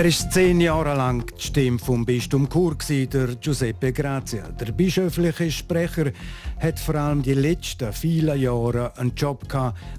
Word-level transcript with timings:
Er 0.00 0.06
ist 0.06 0.32
zehn 0.32 0.62
Jahre 0.62 0.96
lang 0.96 1.26
die 1.36 1.42
Stimme 1.42 1.78
vom 1.78 2.06
Bistum 2.06 2.48
Chur, 2.48 2.74
der 2.88 3.36
Giuseppe 3.38 3.92
Grazia. 3.92 4.48
Der 4.48 4.72
bischöfliche 4.72 5.50
Sprecher 5.50 6.12
hat 6.58 6.80
vor 6.80 6.94
allem 6.94 7.20
die 7.20 7.34
letzten 7.34 7.92
vielen 7.92 8.40
Jahre 8.40 8.96
einen 8.96 9.14
Job 9.14 9.46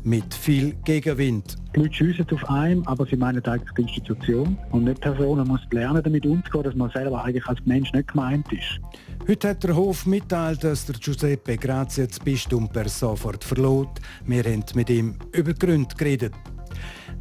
mit 0.03 0.33
viel 0.33 0.73
Gegenwind. 0.85 1.55
Die 1.75 1.81
Leute 1.81 1.93
schiessen 1.93 2.25
auf 2.31 2.49
einen, 2.49 2.87
aber 2.87 3.05
sie 3.05 3.15
meinen 3.15 3.45
eigentlich 3.45 3.73
die 3.77 3.81
Institution. 3.83 4.57
Und 4.71 4.85
nicht 4.85 4.97
die 4.97 5.01
Person 5.01 5.37
man 5.37 5.47
muss 5.47 5.61
lernen, 5.69 6.01
damit 6.01 6.25
umzugehen, 6.25 6.63
dass 6.63 6.73
man 6.73 6.89
selber 6.89 7.23
eigentlich 7.23 7.45
als 7.45 7.59
Mensch 7.65 7.93
nicht 7.93 8.07
gemeint 8.07 8.51
ist. 8.51 8.81
Heute 9.27 9.49
hat 9.49 9.63
der 9.63 9.75
Hof 9.75 10.07
mitteilt, 10.07 10.63
dass 10.63 10.87
der 10.87 10.95
Giuseppe 10.95 11.57
Grazia 11.57 12.07
das 12.07 12.19
Bistum 12.19 12.67
per 12.67 12.89
sofort 12.89 13.43
verlot. 13.43 13.99
Wir 14.25 14.43
haben 14.45 14.65
mit 14.73 14.89
ihm 14.89 15.17
über 15.31 15.53
Gründe 15.53 15.95
geredet. 15.95 16.33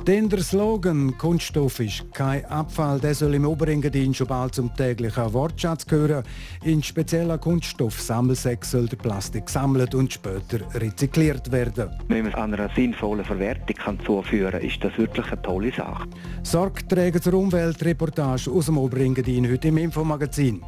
Denn 0.06 0.30
der 0.30 0.42
Slogan 0.42 1.16
Kunststoff 1.18 1.78
ist 1.78 2.06
kein 2.14 2.44
Abfall, 2.46 2.98
der 2.98 3.14
soll 3.14 3.34
im 3.34 3.44
Oberengadin 3.44 4.14
schon 4.14 4.26
bald 4.26 4.54
zum 4.54 4.74
täglichen 4.74 5.32
Wortschatz 5.34 5.86
gehören. 5.86 6.24
In 6.64 6.82
speziellen 6.82 7.38
Kunststoff-Sammelsäcken 7.38 8.64
soll 8.64 8.86
der 8.86 8.96
Plastik 8.96 9.46
gesammelt 9.46 9.94
und 9.94 10.10
später 10.10 10.60
rezykliert 10.74 11.52
werden. 11.52 11.90
Wenn 12.08 12.22
man 12.22 12.32
es 12.32 12.38
einer 12.38 12.70
sinnvollen 12.74 13.26
Verwertung 13.26 13.76
kann 13.76 14.00
zuführen 14.00 14.52
kann, 14.52 14.62
ist 14.62 14.82
das 14.82 14.96
wirklich 14.96 15.26
eine 15.30 15.42
tolle 15.42 15.70
Sache. 15.70 16.08
Sorgträger 16.44 17.20
zur 17.20 17.34
Umweltreportage 17.34 18.50
aus 18.50 18.66
dem 18.66 18.78
Oberengadin 18.78 19.50
heute 19.50 19.68
im 19.68 19.76
Infomagazin. 19.76 20.62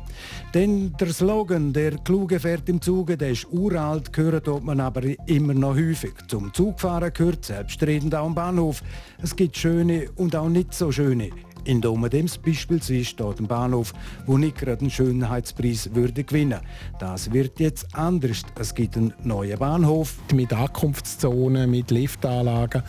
Denn 0.53 0.93
der 1.01 1.09
Slogan 1.09 1.73
«Der 1.73 1.93
Kluge 2.05 2.39
fährt 2.39 2.69
im 2.69 2.83
Zuge», 2.83 3.17
der 3.17 3.31
ist 3.31 3.47
uralt, 3.51 4.13
gehört 4.13 4.47
man 4.63 4.79
aber 4.79 5.03
immer 5.27 5.55
noch 5.55 5.75
häufig. 5.75 6.13
Zum 6.29 6.53
Zugfahren 6.53 7.13
gehört 7.15 7.47
selbstredend 7.47 8.15
auch 8.15 8.27
am 8.27 8.35
Bahnhof. 8.35 8.83
Es 9.23 9.37
gibt 9.37 9.57
schöne 9.57 10.11
und 10.17 10.35
auch 10.35 10.49
nicht 10.49 10.75
so 10.75 10.91
schöne. 10.91 11.31
In 11.65 11.81
Domadems 11.81 12.39
beispielsweise 12.39 13.05
steht 13.05 13.39
ein 13.39 13.47
Bahnhof, 13.47 13.95
wo 14.27 14.37
nicht 14.37 14.59
gerade 14.59 14.81
einen 14.81 14.91
Schönheitspreis 14.91 15.95
würde 15.95 16.25
gewinnen. 16.25 16.59
Das 16.99 17.33
wird 17.33 17.61
jetzt 17.61 17.95
anders. 17.95 18.43
Es 18.59 18.75
gibt 18.75 18.97
einen 18.97 19.15
neuen 19.23 19.57
Bahnhof. 19.61 20.17
Mit 20.35 20.53
Ankunftszonen, 20.53 21.71
mit 21.71 21.93
Liftanlagen. 21.93 22.83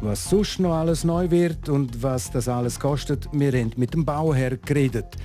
Was 0.00 0.28
sonst 0.28 0.58
noch 0.58 0.74
alles 0.74 1.04
neu 1.04 1.30
wird 1.30 1.68
und 1.68 2.02
was 2.02 2.32
das 2.32 2.48
alles 2.48 2.80
kostet, 2.80 3.28
wir 3.32 3.52
haben 3.52 3.70
mit 3.76 3.94
dem 3.94 4.04
Bauherr 4.04 4.56
geredet. 4.56 5.16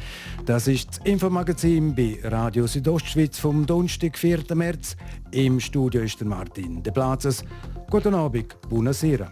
Das 0.45 0.67
ist 0.67 0.89
das 0.89 0.97
Infomagazin 1.05 1.95
bei 1.95 2.19
Radio 2.23 2.67
Südostschweiz 2.67 3.39
vom 3.39 3.65
Donnerstag, 3.65 4.15
4. 4.15 4.43
März. 4.53 4.95
Im 5.31 5.59
Studio 5.59 6.01
ist 6.01 6.19
der 6.19 6.27
Martin 6.27 6.83
De 6.83 6.93
Plazes. 6.93 7.43
Guten 7.89 8.13
Abend, 8.13 8.55
buonasera. 8.69 9.31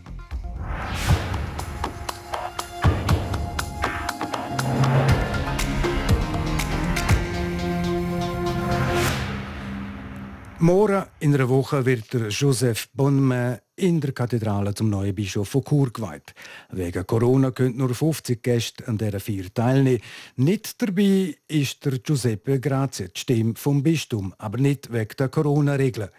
Morgen 10.59 11.05
in 11.19 11.33
einer 11.33 11.47
Woche 11.47 11.85
wird 11.85 12.13
Joseph 12.29 12.89
Bonmain 12.93 13.59
in 13.77 14.01
der 14.01 14.11
Kathedrale 14.11 14.73
zum 14.73 14.89
neuen 14.89 15.13
Bischof 15.13 15.49
von 15.49 15.63
Chur 15.63 15.91
geweiht. 15.93 16.33
Wegen 16.71 17.05
Corona 17.05 17.51
können 17.51 17.77
nur 17.77 17.93
50 17.93 18.41
Gäste 18.41 18.87
an 18.87 18.97
dieser 18.97 19.19
vier 19.19 19.53
teilnehmen. 19.53 20.01
Nicht 20.35 20.81
dabei 20.81 21.35
ist 21.47 21.85
der 21.85 21.99
Giuseppe 21.99 22.59
Grazia, 22.59 23.07
die 23.07 23.19
Stimme 23.19 23.53
vom 23.55 23.83
Bistum, 23.83 24.33
aber 24.39 24.57
nicht 24.57 24.91
wegen 24.91 25.15
der 25.17 25.29
Corona-Regeln. 25.29 26.09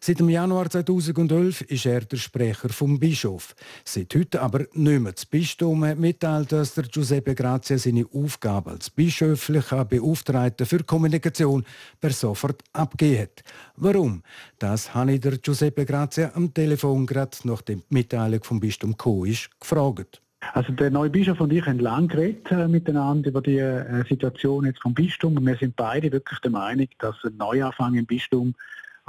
Seit 0.00 0.20
dem 0.20 0.28
Januar 0.28 0.70
2011 0.70 1.62
ist 1.62 1.86
er 1.86 2.02
der 2.02 2.18
Sprecher 2.18 2.68
vom 2.68 3.00
Bischof. 3.00 3.56
Seit 3.84 4.14
heute 4.14 4.40
aber 4.40 4.60
nicht 4.72 5.00
mehr. 5.00 5.12
Das 5.12 5.26
Bistum 5.26 5.80
mitteilt, 5.80 6.52
dass 6.52 6.74
der 6.74 6.84
Giuseppe 6.84 7.34
Grazia 7.34 7.78
seine 7.78 8.06
Aufgabe 8.14 8.70
als 8.70 8.90
bischöflicher 8.90 9.84
Beauftragter 9.84 10.66
für 10.66 10.84
Kommunikation 10.84 11.64
per 12.00 12.10
sofort 12.10 12.62
abgegeben 12.72 13.22
hat. 13.22 13.42
Warum? 13.74 14.22
Das 14.60 14.94
habe 14.94 15.14
ich 15.14 15.20
der 15.20 15.38
Giuseppe 15.38 15.84
Grazia 15.84 16.30
am 16.34 16.54
Telefon 16.54 17.07
gerade 17.08 17.36
nach 17.44 17.62
der 17.62 17.78
Mitteilung 17.88 18.44
vom 18.44 18.60
Bistum 18.60 18.96
Co. 18.96 19.26
gefragt. 19.60 20.22
Also 20.52 20.72
der 20.72 20.90
neue 20.90 21.10
Bischof 21.10 21.40
und 21.40 21.52
ich 21.52 21.66
haben 21.66 21.80
lange 21.80 22.06
geredet 22.06 22.50
äh, 22.52 22.68
miteinander 22.68 23.28
über 23.28 23.42
die 23.42 23.58
äh, 23.58 24.04
Situation 24.08 24.66
jetzt 24.66 24.80
vom 24.80 24.94
Bistum 24.94 25.44
wir 25.44 25.56
sind 25.56 25.74
beide 25.74 26.12
wirklich 26.12 26.38
der 26.40 26.52
Meinung, 26.52 26.86
dass 27.00 27.16
ein 27.24 27.36
Neuanfang 27.36 27.94
im 27.94 28.06
Bistum 28.06 28.54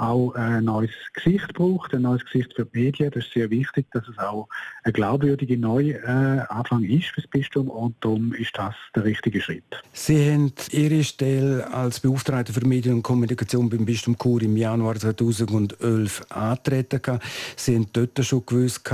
auch 0.00 0.34
ein 0.34 0.64
neues 0.64 0.90
Gesicht 1.12 1.52
braucht, 1.54 1.94
ein 1.94 2.02
neues 2.02 2.24
Gesicht 2.24 2.54
für 2.54 2.64
die 2.64 2.78
Medien. 2.78 3.10
Das 3.10 3.24
ist 3.24 3.32
sehr 3.32 3.50
wichtig, 3.50 3.86
dass 3.92 4.08
es 4.08 4.18
auch 4.18 4.48
ein 4.84 4.92
glaubwürdiger 4.92 5.56
Neuanfang 5.56 6.84
ist 6.84 7.08
für 7.08 7.20
das 7.20 7.30
Bistum 7.30 7.68
und 7.68 7.94
darum 8.00 8.32
ist 8.32 8.56
das 8.56 8.74
der 8.94 9.04
richtige 9.04 9.40
Schritt. 9.40 9.64
Sie 9.92 10.30
haben 10.30 10.52
Ihre 10.70 11.04
Stelle 11.04 11.72
als 11.72 12.00
Beauftragte 12.00 12.52
für 12.52 12.66
Medien 12.66 12.94
und 12.94 13.02
Kommunikation 13.02 13.68
beim 13.68 13.84
Bistum 13.84 14.16
Chur 14.18 14.42
im 14.42 14.56
Januar 14.56 14.96
2011 14.96 16.22
antreten. 16.30 17.18
Sie 17.56 17.76
haben 17.76 17.86
dort 17.92 18.24
schon 18.24 18.44
gewusst, 18.46 18.90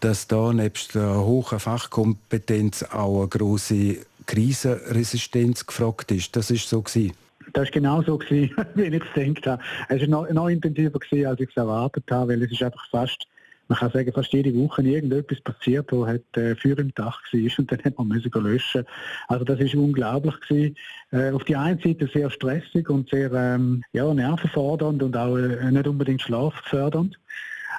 dass 0.00 0.26
da 0.26 0.52
nebst 0.52 0.94
der 0.94 1.16
hohen 1.16 1.58
Fachkompetenz 1.58 2.82
auch 2.82 3.20
eine 3.20 3.28
große 3.28 3.98
Krisenresistenz 4.26 5.64
gefragt 5.64 6.10
ist. 6.10 6.36
Das 6.36 6.50
ist 6.50 6.68
so 6.68 6.82
gewesen. 6.82 7.12
Das 7.56 7.68
war 7.68 7.70
genau 7.70 8.02
so, 8.02 8.18
gewesen, 8.18 8.54
wie 8.74 8.82
ich 8.82 9.02
es 9.02 9.12
gedacht 9.14 9.46
habe. 9.46 9.62
Es 9.88 10.02
war 10.02 10.08
noch, 10.08 10.30
noch 10.30 10.48
intensiver, 10.48 10.98
gewesen, 10.98 11.26
als 11.26 11.40
ich 11.40 11.48
es 11.48 11.56
erwartet 11.56 12.04
habe, 12.10 12.32
weil 12.32 12.42
es 12.42 12.52
ist 12.52 12.62
einfach 12.62 12.86
fast, 12.90 13.26
man 13.68 13.78
kann 13.78 13.90
sagen, 13.92 14.12
fast 14.12 14.30
jede 14.34 14.54
Woche 14.54 14.82
irgendetwas 14.82 15.40
passiert, 15.40 15.90
wo 15.90 16.06
halt 16.06 16.22
äh, 16.36 16.54
Feuer 16.54 16.78
im 16.78 16.92
Dach 16.94 17.22
war 17.32 17.58
und 17.58 17.72
dann 17.72 17.82
hat 17.82 17.96
man 17.96 18.08
müssen 18.08 18.30
löschen. 18.30 18.84
Also 19.28 19.46
das 19.46 19.58
ist 19.60 19.74
unglaublich 19.74 20.38
gewesen. 20.40 20.76
Äh, 21.12 21.30
auf 21.30 21.44
die 21.44 21.56
einen 21.56 21.80
Seite 21.80 22.10
sehr 22.12 22.28
stressig 22.28 22.90
und 22.90 23.08
sehr 23.08 23.32
ähm, 23.32 23.82
ja, 23.94 24.12
nervenfordernd 24.12 25.02
und 25.02 25.16
auch 25.16 25.38
äh, 25.38 25.70
nicht 25.70 25.88
unbedingt 25.88 26.20
schlaffördernd. 26.20 27.18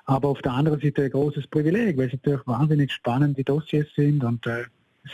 Aber 0.05 0.29
auf 0.29 0.41
der 0.41 0.53
anderen 0.53 0.81
Seite 0.81 1.03
ein 1.03 1.11
großes 1.11 1.45
Privileg, 1.47 1.97
weil 1.97 2.07
es 2.07 2.13
natürlich 2.13 2.47
wahnsinnig 2.47 2.91
spannende 2.91 3.43
Dossiers 3.43 3.87
sind 3.95 4.23
und 4.23 4.47
äh, 4.47 4.63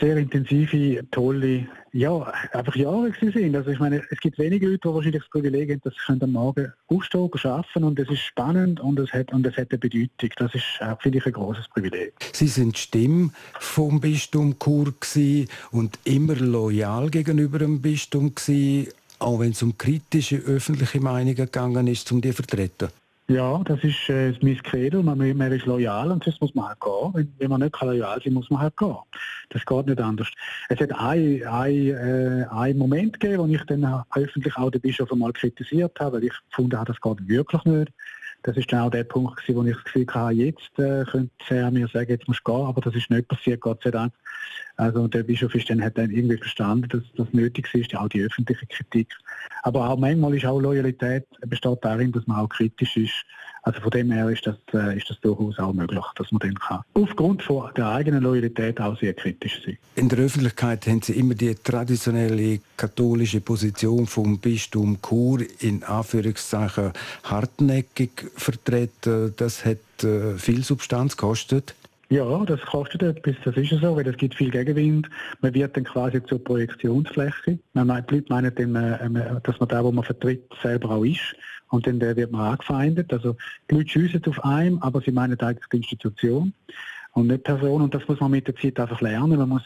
sehr 0.00 0.16
intensive, 0.16 1.04
tolle, 1.10 1.66
ja, 1.92 2.32
einfach 2.52 2.74
Jahre 2.74 3.12
sind. 3.20 3.54
Also 3.54 3.70
ich 3.70 3.78
meine, 3.78 4.02
es 4.10 4.18
gibt 4.20 4.38
wenige 4.38 4.66
Leute, 4.66 4.80
die 4.88 4.94
wahrscheinlich 4.94 5.22
das 5.22 5.30
Privileg 5.30 5.70
haben, 5.70 5.80
dass 5.84 5.94
sie 6.06 6.22
am 6.22 6.32
Morgen 6.32 6.72
aufstehen, 6.88 7.30
arbeiten 7.32 7.84
und 7.84 7.98
es 7.98 8.08
ist 8.08 8.20
spannend 8.20 8.80
und 8.80 8.98
es 8.98 9.12
hat, 9.12 9.32
hat 9.32 9.34
eine 9.34 9.78
Bedeutung. 9.78 10.30
Das 10.36 10.54
ist, 10.54 10.80
finde 11.00 11.18
ich, 11.18 11.26
ein 11.26 11.32
großes 11.32 11.68
Privileg. 11.68 12.12
Sie 12.32 12.48
sind 12.48 12.78
Stimme 12.78 13.30
vom 13.60 14.00
Bistum 14.00 14.58
Chur 14.58 14.92
und 15.70 15.98
immer 16.04 16.34
loyal 16.36 17.10
gegenüber 17.10 17.58
dem 17.58 17.80
Bistum 17.80 18.34
gewesen, 18.34 18.92
auch 19.18 19.40
wenn 19.40 19.52
es 19.52 19.62
um 19.62 19.78
kritische 19.78 20.36
öffentliche 20.36 21.00
Meinungen 21.00 21.36
gegangen 21.36 21.86
ist, 21.86 22.10
um 22.12 22.20
die 22.20 22.30
zu 22.30 22.36
vertreten. 22.36 22.88
Ja, 23.26 23.58
das 23.64 23.82
ist 23.82 24.10
äh, 24.10 24.34
mein 24.42 24.62
Credo. 24.62 25.02
Man, 25.02 25.16
man 25.36 25.52
ist 25.52 25.64
loyal 25.64 26.10
und 26.10 26.26
das 26.26 26.38
muss 26.42 26.54
man 26.54 26.68
halt 26.68 26.80
gehen. 26.80 27.10
Wenn, 27.14 27.34
wenn 27.38 27.50
man 27.50 27.60
nicht 27.62 27.80
loyal 27.80 28.20
sein 28.22 28.34
muss 28.34 28.50
man 28.50 28.60
halt 28.60 28.76
gehen. 28.76 28.96
Das 29.48 29.64
geht 29.64 29.86
nicht 29.86 30.00
anders. 30.00 30.28
Es 30.68 30.78
hat 30.78 30.92
einen 30.92 31.42
ein, 31.42 31.88
äh, 31.88 32.46
ein 32.50 32.76
Moment 32.76 33.18
gegeben, 33.18 33.44
wo 33.44 33.46
ich 33.46 33.64
dann 33.64 34.04
öffentlich 34.14 34.54
auch 34.58 34.70
den 34.70 34.82
Bischof 34.82 35.10
einmal 35.10 35.32
kritisiert 35.32 35.98
habe, 36.00 36.16
weil 36.16 36.24
ich 36.24 36.34
gefunden 36.50 36.76
habe, 36.76 36.92
das 36.92 37.00
geht 37.00 37.26
wirklich 37.26 37.64
nicht. 37.64 37.92
Das 38.42 38.58
ist 38.58 38.70
dann 38.70 38.80
auch 38.80 38.90
der 38.90 39.04
Punkt, 39.04 39.42
wo 39.48 39.64
ich 39.64 39.74
das 39.74 39.84
Gefühl 39.84 40.06
hatte, 40.06 40.34
jetzt 40.34 40.78
äh, 40.78 41.04
könnte 41.10 41.30
er 41.48 41.70
mir 41.70 41.88
sagen, 41.88 42.10
jetzt 42.10 42.28
musst 42.28 42.42
du 42.44 42.52
gehen, 42.52 42.66
aber 42.66 42.82
das 42.82 42.94
ist 42.94 43.08
nicht 43.08 43.26
passiert, 43.26 43.62
Gott 43.62 43.82
sei 43.82 43.90
Dank. 43.90 44.12
Also 44.76 45.06
der 45.06 45.22
Bischof 45.22 45.54
ist 45.54 45.70
dann, 45.70 45.82
hat 45.82 45.96
dann 45.96 46.10
irgendwie 46.10 46.36
verstanden, 46.36 46.88
dass 46.88 47.02
das 47.16 47.32
nötig 47.32 47.72
ist, 47.74 47.94
auch 47.94 48.08
die 48.08 48.22
öffentliche 48.22 48.66
Kritik. 48.66 49.08
Aber 49.62 49.88
auch 49.88 49.98
manchmal 49.98 50.34
ist 50.34 50.44
auch 50.46 50.60
Loyalität 50.60 51.24
besteht 51.46 51.78
darin, 51.82 52.12
dass 52.12 52.26
man 52.26 52.38
auch 52.38 52.48
kritisch 52.48 52.96
ist. 52.96 53.14
Also 53.62 53.80
von 53.80 53.90
dem 53.92 54.12
her 54.12 54.28
ist 54.28 54.46
das, 54.46 54.56
äh, 54.74 54.98
ist 54.98 55.08
das 55.08 55.18
durchaus 55.20 55.58
auch 55.58 55.72
möglich, 55.72 56.04
dass 56.16 56.30
man 56.30 56.40
dann 56.40 56.54
kann. 56.54 56.82
Aufgrund 56.92 57.42
von 57.42 57.70
der 57.74 57.88
eigenen 57.88 58.22
Loyalität 58.22 58.78
auch 58.78 58.98
sehr 59.00 59.14
kritisch 59.14 59.62
sein. 59.64 59.78
In 59.96 60.10
der 60.10 60.18
Öffentlichkeit 60.18 60.86
haben 60.86 61.00
Sie 61.00 61.14
immer 61.14 61.34
die 61.34 61.54
traditionelle 61.54 62.60
katholische 62.76 63.40
Position 63.40 64.06
vom 64.06 64.38
Bistum 64.38 64.98
Chur 65.00 65.40
in 65.60 65.82
Anführungszeichen 65.82 66.92
hartnäckig 67.22 68.30
vertreten. 68.36 69.32
Das 69.38 69.64
hat 69.64 69.78
äh, 70.02 70.36
viel 70.36 70.62
Substanz 70.62 71.16
gekostet. 71.16 71.74
Ja, 72.14 72.44
das 72.44 72.60
kostet 72.60 73.02
etwas, 73.02 73.34
das 73.44 73.56
ist 73.56 73.72
ja 73.72 73.78
so, 73.78 73.96
weil 73.96 74.06
es 74.06 74.16
gibt 74.16 74.36
viel 74.36 74.48
Gegenwind. 74.48 75.10
Man 75.40 75.52
wird 75.52 75.76
dann 75.76 75.82
quasi 75.82 76.22
zur 76.22 76.44
Projektionsfläche. 76.44 77.58
Man 77.72 77.88
meint, 77.88 78.08
die 78.08 78.14
Leute 78.14 78.32
meinen, 78.32 78.54
dann, 78.54 78.76
äh, 78.76 79.40
dass 79.42 79.58
man 79.58 79.68
da, 79.68 79.82
wo 79.82 79.90
man 79.90 80.04
vertritt, 80.04 80.48
selber 80.62 80.90
auch 80.90 81.04
ist. 81.04 81.34
Und 81.70 81.88
dann 81.88 82.00
wird 82.00 82.30
man 82.30 82.52
angefeindet. 82.52 83.12
Also 83.12 83.36
die 83.68 83.74
Leute 83.74 83.88
schiessen 83.88 84.24
auf 84.26 84.44
einen, 84.44 84.80
aber 84.80 85.00
sie 85.00 85.10
meinen 85.10 85.40
eigentlich 85.40 85.66
die 85.72 85.78
Institution 85.78 86.54
und 87.14 87.26
nicht 87.26 87.42
Person. 87.42 87.82
Und 87.82 87.92
das 87.92 88.06
muss 88.06 88.20
man 88.20 88.30
mit 88.30 88.46
der 88.46 88.54
Zeit 88.54 88.78
einfach 88.78 89.00
lernen. 89.00 89.36
Man 89.36 89.48
muss 89.48 89.64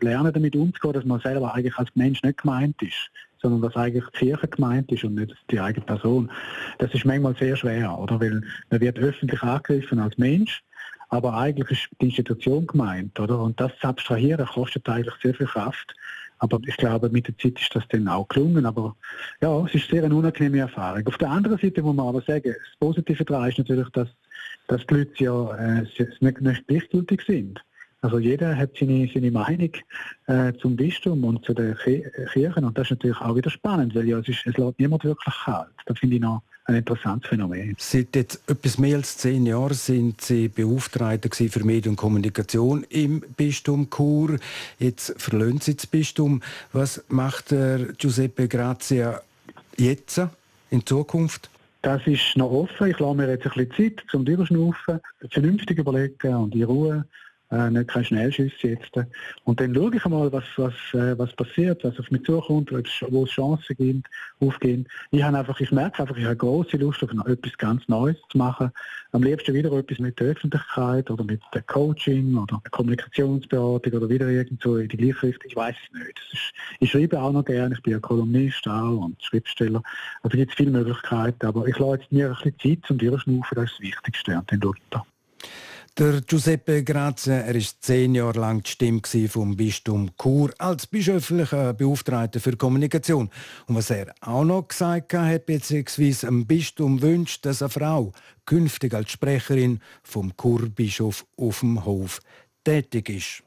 lernen, 0.00 0.32
damit 0.32 0.56
umzugehen, 0.56 0.94
dass 0.94 1.04
man 1.04 1.20
selber 1.20 1.54
eigentlich 1.54 1.76
als 1.76 1.90
Mensch 1.94 2.22
nicht 2.22 2.38
gemeint 2.38 2.80
ist, 2.80 3.10
sondern 3.42 3.60
dass 3.60 3.76
eigentlich 3.76 4.06
die 4.14 4.18
Kirche 4.18 4.48
gemeint 4.48 4.90
ist 4.90 5.04
und 5.04 5.16
nicht 5.16 5.36
die 5.50 5.60
eigene 5.60 5.84
Person. 5.84 6.30
Das 6.78 6.94
ist 6.94 7.04
manchmal 7.04 7.36
sehr 7.36 7.54
schwer, 7.54 7.98
oder? 7.98 8.18
Weil 8.18 8.40
man 8.70 8.80
wird 8.80 8.98
öffentlich 8.98 9.42
angegriffen 9.42 9.98
als 9.98 10.16
Mensch, 10.16 10.62
aber 11.12 11.34
eigentlich 11.34 11.70
ist 11.70 11.88
die 12.00 12.06
Institution 12.06 12.66
gemeint, 12.66 13.20
oder? 13.20 13.38
Und 13.38 13.60
das 13.60 13.70
zu 13.80 13.86
abstrahieren 13.86 14.46
kostet 14.46 14.88
eigentlich 14.88 15.14
sehr 15.22 15.34
viel 15.34 15.46
Kraft. 15.46 15.94
Aber 16.38 16.58
ich 16.66 16.74
glaube, 16.78 17.10
mit 17.10 17.28
der 17.28 17.36
Zeit 17.36 17.60
ist 17.60 17.74
das 17.74 17.84
dann 17.90 18.08
auch 18.08 18.26
gelungen. 18.28 18.64
Aber 18.64 18.96
ja, 19.42 19.62
es 19.66 19.74
ist 19.74 19.90
sehr 19.90 20.04
eine 20.04 20.14
unangenehme 20.14 20.60
Erfahrung. 20.60 21.06
Auf 21.06 21.18
der 21.18 21.28
anderen 21.28 21.58
Seite 21.58 21.82
muss 21.82 21.94
man 21.94 22.08
aber 22.08 22.22
sagen, 22.22 22.54
das 22.54 22.78
Positive 22.80 23.26
daran 23.26 23.50
ist 23.50 23.58
natürlich, 23.58 23.90
dass, 23.90 24.08
dass 24.68 24.86
die 24.86 24.94
Leute 24.94 25.22
ja 25.22 25.54
äh, 25.56 25.86
nicht, 26.20 26.40
nicht 26.40 26.66
gleichgültig 26.66 27.22
sind. 27.26 27.62
Also 28.00 28.18
jeder 28.18 28.56
hat 28.56 28.70
seine, 28.80 29.06
seine 29.12 29.30
Meinung 29.30 29.70
äh, 30.28 30.54
zum 30.54 30.76
Bistum 30.76 31.24
und 31.24 31.44
zu 31.44 31.52
den 31.52 31.76
Kirchen 32.32 32.64
und 32.64 32.76
das 32.76 32.86
ist 32.86 32.92
natürlich 32.92 33.20
auch 33.20 33.36
wieder 33.36 33.50
spannend, 33.50 33.94
weil 33.94 34.08
ja, 34.08 34.18
es, 34.18 34.28
ist, 34.28 34.46
es 34.46 34.56
lässt 34.56 34.78
niemand 34.80 35.04
wirklich 35.04 35.34
kalt. 35.44 35.68
Das 35.84 35.98
finde 35.98 36.16
ich 36.16 36.22
noch 36.22 36.42
ein 36.64 36.76
interessantes 36.76 37.28
Phänomen. 37.28 37.74
Seit 37.78 38.14
jetzt 38.14 38.40
etwas 38.48 38.78
mehr 38.78 38.96
als 38.96 39.16
zehn 39.16 39.46
Jahren 39.46 39.74
sind 39.74 40.20
Sie 40.20 40.48
Beauftragter 40.48 41.28
für 41.32 41.64
Medien 41.64 41.92
und 41.92 41.96
Kommunikation 41.96 42.84
im 42.88 43.20
Bistum 43.36 43.88
Chur. 43.90 44.38
Jetzt 44.78 45.14
verlöhnen 45.16 45.60
Sie 45.60 45.74
das 45.74 45.86
Bistum. 45.86 46.40
Was 46.72 47.04
macht 47.08 47.50
der 47.50 47.92
Giuseppe 47.98 48.48
Grazia 48.48 49.20
jetzt 49.76 50.20
in 50.70 50.86
Zukunft? 50.86 51.50
Das 51.82 52.06
ist 52.06 52.36
noch 52.36 52.52
offen. 52.52 52.90
Ich 52.90 52.98
lasse 53.00 53.16
mir 53.16 53.28
jetzt 53.28 53.46
ein 53.46 53.66
bisschen 53.66 53.96
Zeit 53.96 54.04
zum 54.08 54.24
Durchschnaufen, 54.24 55.00
vernünftig 55.30 55.78
überlegen 55.78 56.34
und 56.36 56.54
in 56.54 56.62
Ruhe 56.62 57.04
äh, 57.52 57.70
nicht 57.70 57.88
keine 57.88 58.04
Schnellschüsse 58.04 58.68
jetzt. 58.68 58.90
Und 59.44 59.60
dann 59.60 59.74
schaue 59.74 59.94
ich 59.94 60.04
mal, 60.06 60.32
was, 60.32 60.44
was, 60.56 60.74
äh, 60.94 61.16
was 61.18 61.32
passiert, 61.34 61.84
was 61.84 61.98
auf 62.00 62.10
mich 62.10 62.24
zukommt, 62.24 62.72
wo 62.72 63.24
es 63.24 63.30
Chancen 63.30 63.76
gibt, 63.76 64.08
aufgehen. 64.40 64.88
Ich, 65.10 65.22
einfach, 65.22 65.60
ich 65.60 65.70
merke 65.70 66.02
einfach, 66.02 66.16
ich 66.16 66.24
habe 66.24 66.36
große 66.36 66.78
Lust, 66.78 67.02
auf 67.02 67.10
etwas 67.26 67.58
ganz 67.58 67.86
Neues 67.88 68.16
zu 68.30 68.38
machen. 68.38 68.72
Am 69.12 69.22
liebsten 69.22 69.54
wieder 69.54 69.70
etwas 69.72 69.98
mit 69.98 70.18
der 70.18 70.28
Öffentlichkeit 70.28 71.10
oder 71.10 71.24
mit 71.24 71.42
der 71.52 71.62
Coaching 71.62 72.36
oder 72.38 72.60
der 72.64 72.70
Kommunikationsberatung 72.70 73.92
oder 73.92 74.08
wieder 74.08 74.28
irgendwo 74.28 74.76
in 74.76 74.88
die 74.88 74.96
gleiche 74.96 75.26
Richtung. 75.26 75.50
Ich 75.50 75.56
weiß 75.56 75.76
es 75.76 75.98
nicht. 75.98 76.20
Ist, 76.32 76.52
ich 76.80 76.90
schreibe 76.90 77.20
auch 77.20 77.32
noch 77.32 77.44
gerne, 77.44 77.74
ich 77.74 77.82
bin 77.82 77.92
ja 77.92 78.00
Kolumnist 78.00 78.66
auch 78.66 79.04
und 79.04 79.22
Schriftsteller. 79.22 79.82
Also 80.22 80.38
gibt 80.38 80.52
es 80.52 80.56
viele 80.56 80.70
Möglichkeiten, 80.70 81.46
aber 81.46 81.66
ich 81.66 81.78
lasse 81.78 82.00
jetzt 82.00 82.12
mir 82.12 82.28
ein 82.28 82.52
bisschen 82.52 82.58
Zeit 82.58 82.86
zum 82.86 82.98
Durchschnaufen, 82.98 83.54
das 83.54 83.64
ist 83.64 83.72
das 83.74 83.80
Wichtigste 83.80 84.38
an 84.38 84.46
den 84.46 84.60
Luther. 84.60 85.04
Der 85.98 86.22
Giuseppe 86.22 86.82
Grazia, 86.84 87.34
er 87.34 87.54
ist 87.54 87.84
zehn 87.84 88.14
Jahre 88.14 88.40
lang 88.40 88.62
die 88.62 88.70
Stimme 88.70 89.02
vom 89.28 89.54
Bistum 89.54 90.10
Chur 90.16 90.50
als 90.56 90.86
bischöflicher 90.86 91.74
Beauftragter 91.74 92.40
für 92.40 92.56
Kommunikation. 92.56 93.28
Und 93.66 93.74
was 93.74 93.90
er 93.90 94.14
auch 94.22 94.42
noch 94.42 94.68
gesagt 94.68 95.12
hat, 95.12 95.44
beziehungsweise 95.44 96.28
am 96.28 96.46
Bistum 96.46 97.02
wünscht, 97.02 97.44
dass 97.44 97.60
eine 97.60 97.68
Frau 97.68 98.12
künftig 98.46 98.94
als 98.94 99.12
Sprecherin 99.12 99.80
vom 100.02 100.34
Churbischof 100.34 101.26
auf 101.36 101.60
dem 101.60 101.84
Hof 101.84 102.20
tätig 102.64 103.10
ist. 103.10 103.42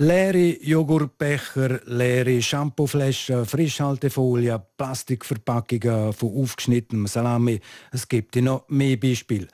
Leere 0.00 0.56
Joghurtbecher, 0.62 1.80
leere 1.86 2.40
Shampooflaschen, 2.40 3.44
Frischhaltefolie, 3.44 4.67
Plastikverpackungen 4.78 6.14
von 6.14 6.34
aufgeschnittenem 6.34 7.06
Salami. 7.06 7.60
Es 7.92 8.08
gibt 8.08 8.36
noch 8.36 8.66
mehr 8.68 8.96
Beispiele. 8.96 9.48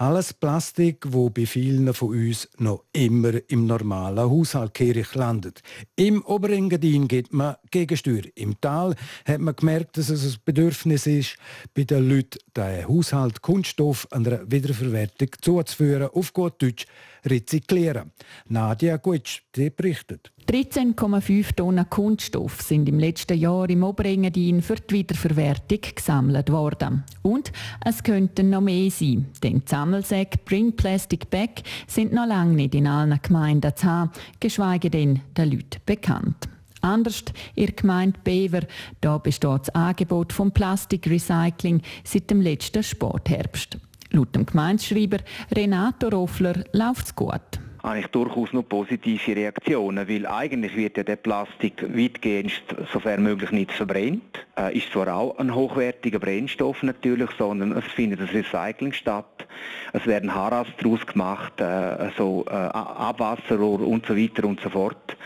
Alles 0.00 0.32
Plastik, 0.32 1.04
wo 1.08 1.28
bei 1.28 1.44
vielen 1.44 1.92
von 1.92 2.08
uns 2.08 2.48
noch 2.56 2.84
immer 2.94 3.32
im 3.48 3.66
normalen 3.66 4.30
Haushalt 4.30 4.80
landet. 5.14 5.60
Im 5.94 6.24
Oberengadin 6.24 7.06
geht 7.06 7.34
man 7.34 7.56
Gegensteuer. 7.70 8.22
Im 8.34 8.58
Tal 8.62 8.96
hat 9.26 9.40
man 9.40 9.54
gemerkt, 9.54 9.98
dass 9.98 10.08
es 10.08 10.24
ein 10.24 10.40
Bedürfnis 10.46 11.06
ist, 11.06 11.36
bei 11.74 11.84
den 11.84 12.08
Leuten 12.08 12.38
den 12.56 12.88
Haushalt 12.88 13.42
Kunststoff 13.42 14.08
der 14.10 14.50
Wiederverwertung 14.50 15.28
zuzuführen, 15.42 16.08
auf 16.14 16.32
gut 16.32 16.62
Deutsch 16.62 16.86
rezyklieren. 17.26 18.12
Nadia 18.48 18.96
Gutsch, 18.96 19.42
die 19.54 19.68
berichtet. 19.68 20.32
13,5 20.48 21.54
Tonnen 21.54 21.88
Kunststoff 21.88 22.60
sind 22.60 22.88
im 22.88 22.98
letzten 22.98 23.38
Jahr 23.38 23.70
im 23.70 23.84
Oberengadin 23.84 24.62
für 24.62 24.74
die 24.74 24.94
Wiederverwertung 24.94 25.78
gesammelt 25.94 26.50
worden. 26.50 27.04
Und 27.22 27.52
es 27.84 28.02
könnten 28.02 28.50
noch 28.50 28.60
mehr 28.60 28.90
sein, 28.90 29.26
denn 29.42 29.60
die 29.60 29.70
Sammelsäcke 29.70 30.38
Bring 30.44 30.72
Plastic 30.72 31.30
Back 31.30 31.62
sind 31.86 32.12
noch 32.12 32.26
lange 32.26 32.54
nicht 32.54 32.74
in 32.74 32.86
allen 32.86 33.20
Gemeinden 33.22 33.76
zu 33.76 33.86
haben, 33.86 34.10
geschweige 34.40 34.90
denn 34.90 35.20
den 35.36 35.52
Leuten 35.52 35.80
bekannt. 35.86 36.48
Anders 36.80 37.24
in 37.54 37.66
der 37.66 37.74
Gemeinde 37.74 38.18
Bever, 38.24 38.62
da 39.00 39.18
besteht 39.18 39.60
das 39.60 39.74
Angebot 39.74 40.32
vom 40.32 40.50
Plastikrecycling 40.50 41.82
seit 42.02 42.30
dem 42.30 42.40
letzten 42.40 42.82
Sportherbst. 42.82 43.78
Laut 44.10 44.34
dem 44.34 44.46
Gemeindeschreiber 44.46 45.18
Renato 45.54 46.08
Roffler 46.08 46.64
läuft 46.72 47.06
es 47.06 47.14
gut 47.14 47.59
habe 47.82 48.00
ich 48.00 48.06
durchaus 48.08 48.52
noch 48.52 48.68
positive 48.68 49.36
Reaktionen, 49.36 50.08
weil 50.08 50.26
eigentlich 50.26 50.76
wird 50.76 50.96
ja 50.96 51.02
der 51.02 51.16
Plastik 51.16 51.82
weitgehend, 51.94 52.52
sofern 52.92 53.22
möglich, 53.22 53.50
nicht 53.52 53.72
verbrennt. 53.72 54.46
Äh, 54.56 54.76
ist 54.76 54.92
zwar 54.92 55.14
auch 55.14 55.38
ein 55.38 55.54
hochwertiger 55.54 56.18
Brennstoff 56.18 56.82
natürlich, 56.82 57.30
sondern 57.38 57.72
es 57.72 57.84
findet 57.84 58.20
das 58.20 58.32
Recycling 58.32 58.92
statt. 58.92 59.46
Es 59.92 60.06
werden 60.06 60.34
Haras 60.34 60.68
daraus 60.78 61.06
gemacht, 61.06 61.60
äh, 61.60 62.10
so 62.16 62.44
äh, 62.46 62.52
Abwasserrohr 62.52 63.80
und 63.80 64.06
so 64.06 64.16
weiter 64.16 64.44
und 64.44 64.60
so 64.60 64.70
fort. 64.70 65.16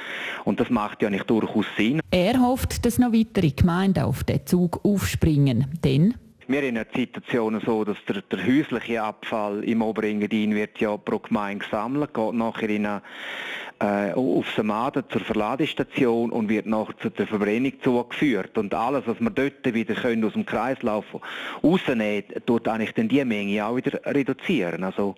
Und 0.45 0.61
das 0.61 0.71
macht 0.71 1.03
ja 1.03 1.11
nicht 1.11 1.29
durchaus 1.29 1.67
Sinn. 1.77 2.01
Er 2.11 2.41
hofft, 2.41 2.85
dass 2.85 2.99
noch 2.99 3.13
weitere 3.13 3.51
Gemeinden 3.51 4.05
auf 4.05 4.25
den 4.25 4.47
Zug 4.47 4.85
aufspringen, 4.85 5.67
denn 5.83 6.15
wir 6.47 6.63
haben 6.63 6.77
ja 6.77 6.85
die 6.85 7.01
Situation 7.01 7.61
so, 7.65 7.85
dass 7.85 7.97
der, 8.07 8.23
der 8.23 8.47
häusliche 8.47 9.03
Abfall 9.03 9.65
im 9.65 9.83
Oberengadin 9.83 10.55
wird 10.55 10.79
ja 10.81 10.97
pro 10.97 11.19
Gemeinde 11.19 11.65
gesammelt, 11.65 12.13
geht 12.13 12.35
nachher 12.35 12.69
in 12.69 12.87
eine, 12.87 13.03
äh, 13.81 14.13
auf 14.13 14.47
Samaden 14.57 15.05
zur 15.09 15.21
Verladestation 15.21 16.31
und 16.31 16.49
wird 16.49 16.67
nachher 16.67 16.97
zu 16.99 17.11
der 17.11 17.27
Verbrennung 17.27 17.73
zugeführt. 17.83 18.57
Und 18.57 18.75
alles, 18.75 19.07
was 19.07 19.21
wir 19.21 19.31
dort 19.31 19.75
wieder 19.75 19.95
können 19.95 20.25
aus 20.25 20.35
dem 20.35 20.47
Kreislauf 20.47 21.05
rausnehmen, 21.63 22.25
tut 22.47 22.69
eigentlich 22.69 22.95
dann 22.95 23.09
die 23.09 23.25
Menge 23.25 23.65
auch 23.65 23.77
wieder 23.77 24.01
reduzieren. 24.07 24.85
Also, 24.85 25.15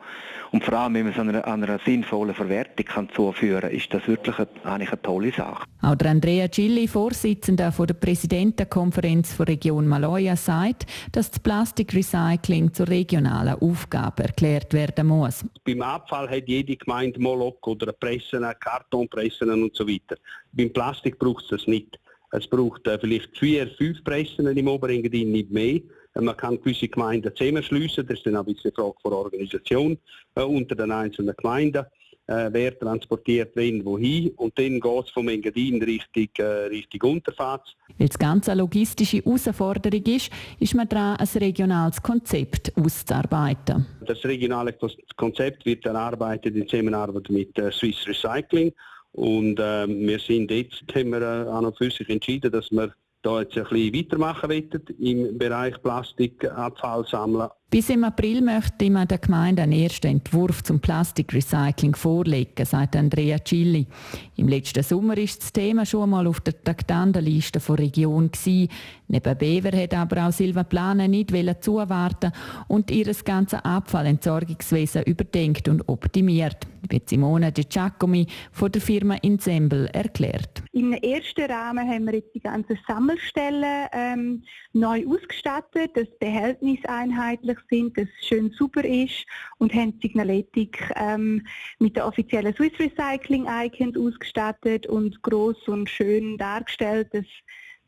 und 0.52 0.64
vor 0.64 0.74
allem, 0.74 0.94
wenn 0.94 1.04
man 1.04 1.12
es 1.12 1.18
an 1.18 1.28
einer, 1.28 1.46
an 1.46 1.62
einer 1.62 1.78
sinnvollen 1.84 2.34
Verwertung 2.34 2.86
kann 2.86 3.08
zuführen 3.10 3.62
kann, 3.62 3.70
ist 3.70 3.92
das 3.92 4.06
wirklich 4.06 4.38
eine, 4.38 4.48
eigentlich 4.64 4.92
eine 4.92 5.02
tolle 5.02 5.32
Sache. 5.32 5.64
Auch 5.82 5.94
der 5.94 6.10
Andrea 6.10 6.46
Gilli, 6.46 6.88
Vorsitzender 6.88 7.70
der 7.70 7.94
Präsidentenkonferenz 7.94 9.36
der 9.36 9.48
Region 9.48 9.86
Maloja, 9.86 10.36
sagt, 10.36 10.86
dass 11.12 11.30
das 11.30 11.40
Plastikrecycling 11.40 12.72
zur 12.72 12.88
regionalen 12.88 13.60
Aufgabe 13.60 14.24
erklärt 14.24 14.72
werden 14.72 15.08
muss. 15.08 15.44
Beim 15.64 15.82
Abfall 15.82 16.28
hat 16.28 16.44
jede 16.46 16.76
Gemeinde 16.76 17.20
Moloch 17.20 17.58
oder 17.66 17.92
Pressen, 18.54 18.60
Kartonpressen 18.60 19.50
und 19.50 19.74
so 19.74 19.86
weiter. 19.86 20.16
Beim 20.52 20.72
Plastik 20.72 21.18
braucht 21.18 21.44
es 21.44 21.50
das 21.50 21.66
nicht. 21.66 21.98
Es 22.32 22.46
braucht 22.46 22.86
äh, 22.86 22.98
vielleicht 22.98 23.36
vier, 23.38 23.68
fünf 23.78 24.02
Pressen 24.04 24.46
im 24.46 24.68
Oberengadin, 24.68 25.32
nicht 25.32 25.50
mehr. 25.50 25.80
Äh, 26.14 26.20
man 26.20 26.36
kann 26.36 26.60
gewisse 26.60 26.88
Gemeinden 26.88 27.34
zusammenschliessen, 27.34 28.06
das 28.06 28.18
ist 28.18 28.26
dann 28.26 28.36
ein 28.36 28.44
bisschen 28.44 28.72
eine 28.76 28.84
Frage 28.84 28.96
der 29.04 29.12
Organisation 29.12 29.98
äh, 30.34 30.42
unter 30.42 30.74
den 30.74 30.90
einzelnen 30.90 31.34
Gemeinden 31.36 31.86
äh, 32.26 32.48
wer 32.52 32.78
transportiert 32.78 33.54
wen 33.54 33.84
wohin 33.84 34.30
und 34.36 34.58
dann 34.58 34.80
geht 34.80 35.04
es 35.04 35.10
vom 35.10 35.28
Engadin 35.28 35.82
Richtung, 35.82 36.28
äh, 36.38 36.42
Richtung 36.66 37.12
Unterfahrt. 37.12 37.76
Weil 37.98 38.08
das 38.08 38.18
Ganze 38.18 38.52
eine 38.52 38.62
logistische 38.62 39.18
Herausforderung 39.18 40.02
ist, 40.04 40.30
ist 40.58 40.74
man 40.74 40.88
dran, 40.88 41.16
ein 41.16 41.28
regionales 41.38 42.02
Konzept 42.02 42.72
auszuarbeiten. 42.76 43.86
Das 44.06 44.24
regionale 44.24 44.74
Konzept 45.16 45.64
wird 45.66 45.86
erarbeitet 45.86 46.56
in 46.56 46.68
Zusammenarbeit 46.68 47.30
mit 47.30 47.56
äh, 47.58 47.70
Swiss 47.70 48.06
Recycling 48.06 48.72
und 49.12 49.58
äh, 49.58 49.88
wir 49.88 50.18
sind 50.18 50.50
jetzt, 50.50 50.84
haben 50.94 51.10
wir 51.10 51.22
äh, 51.22 51.48
an 51.48 51.64
und 51.64 51.78
für 51.78 51.90
sich 51.90 52.08
entschieden, 52.08 52.50
dass 52.52 52.70
wir 52.70 52.92
da 53.22 53.40
jetzt 53.40 53.56
ein 53.56 53.64
bisschen 53.64 53.94
weitermachen 53.94 54.50
wollen 54.50 54.70
im 54.98 55.38
Bereich 55.38 55.80
Plastikabfall 55.82 57.06
sammeln 57.06 57.48
Bis 57.68 57.90
im 57.90 58.04
April 58.04 58.42
möchte 58.42 58.88
man 58.90 59.08
der 59.08 59.18
Gemeinde 59.18 59.62
einen 59.62 59.72
ersten 59.72 60.06
Entwurf 60.06 60.62
zum 60.62 60.78
Plastikrecycling 60.78 61.96
vorlegen, 61.96 62.64
sagt 62.64 62.94
Andrea 62.94 63.38
Cilli. 63.44 63.88
Im 64.36 64.46
letzten 64.46 64.84
Sommer 64.84 65.18
ist 65.18 65.42
das 65.42 65.52
Thema 65.52 65.84
schon 65.84 66.04
einmal 66.04 66.28
auf 66.28 66.38
der 66.40 66.62
Taktandenliste 66.62 67.58
der 67.58 67.78
Region. 67.80 68.30
Neben 69.08 69.38
Bever 69.38 69.76
hat 69.76 69.94
aber 69.94 70.28
auch 70.28 70.32
Silva 70.32 70.62
Plane 70.62 71.08
nicht 71.08 71.32
zuwarten 71.60 72.30
und 72.68 72.88
ihr 72.92 73.12
ganzes 73.24 73.58
Abfallentsorgungswesen 73.64 75.02
überdenkt 75.02 75.68
und 75.68 75.88
optimiert, 75.88 76.68
wie 76.88 77.02
Simone 77.04 77.50
De 77.50 77.64
Giacomi 77.64 78.26
von 78.52 78.70
der 78.70 78.80
Firma 78.80 79.16
Ensemble 79.22 79.88
erklärt. 79.92 80.62
Im 80.72 80.92
ersten 80.92 81.50
Rahmen 81.50 81.88
haben 81.88 82.04
wir 82.04 82.14
jetzt 82.14 82.34
die 82.34 82.40
ganzen 82.40 82.78
Sammelstellen 82.86 83.88
ähm, 83.92 84.42
neu 84.72 85.04
ausgestattet, 85.06 85.96
dass 85.96 86.04
die 86.04 86.18
Behältnisse 86.20 86.88
einheitlich 87.56 87.64
sind, 87.70 87.98
dass 87.98 88.08
es 88.20 88.26
schön 88.26 88.50
super 88.50 88.84
ist 88.84 89.24
und 89.58 89.72
haben 89.74 89.98
die 89.98 90.08
Signaletik 90.08 90.92
ähm, 90.96 91.46
mit 91.78 91.96
der 91.96 92.06
offiziellen 92.06 92.54
Swiss 92.54 92.72
Recycling 92.78 93.46
Icons 93.48 93.96
ausgestattet 93.96 94.86
und 94.86 95.20
groß 95.22 95.68
und 95.68 95.88
schön 95.88 96.36
dargestellt, 96.38 97.08
dass 97.12 97.26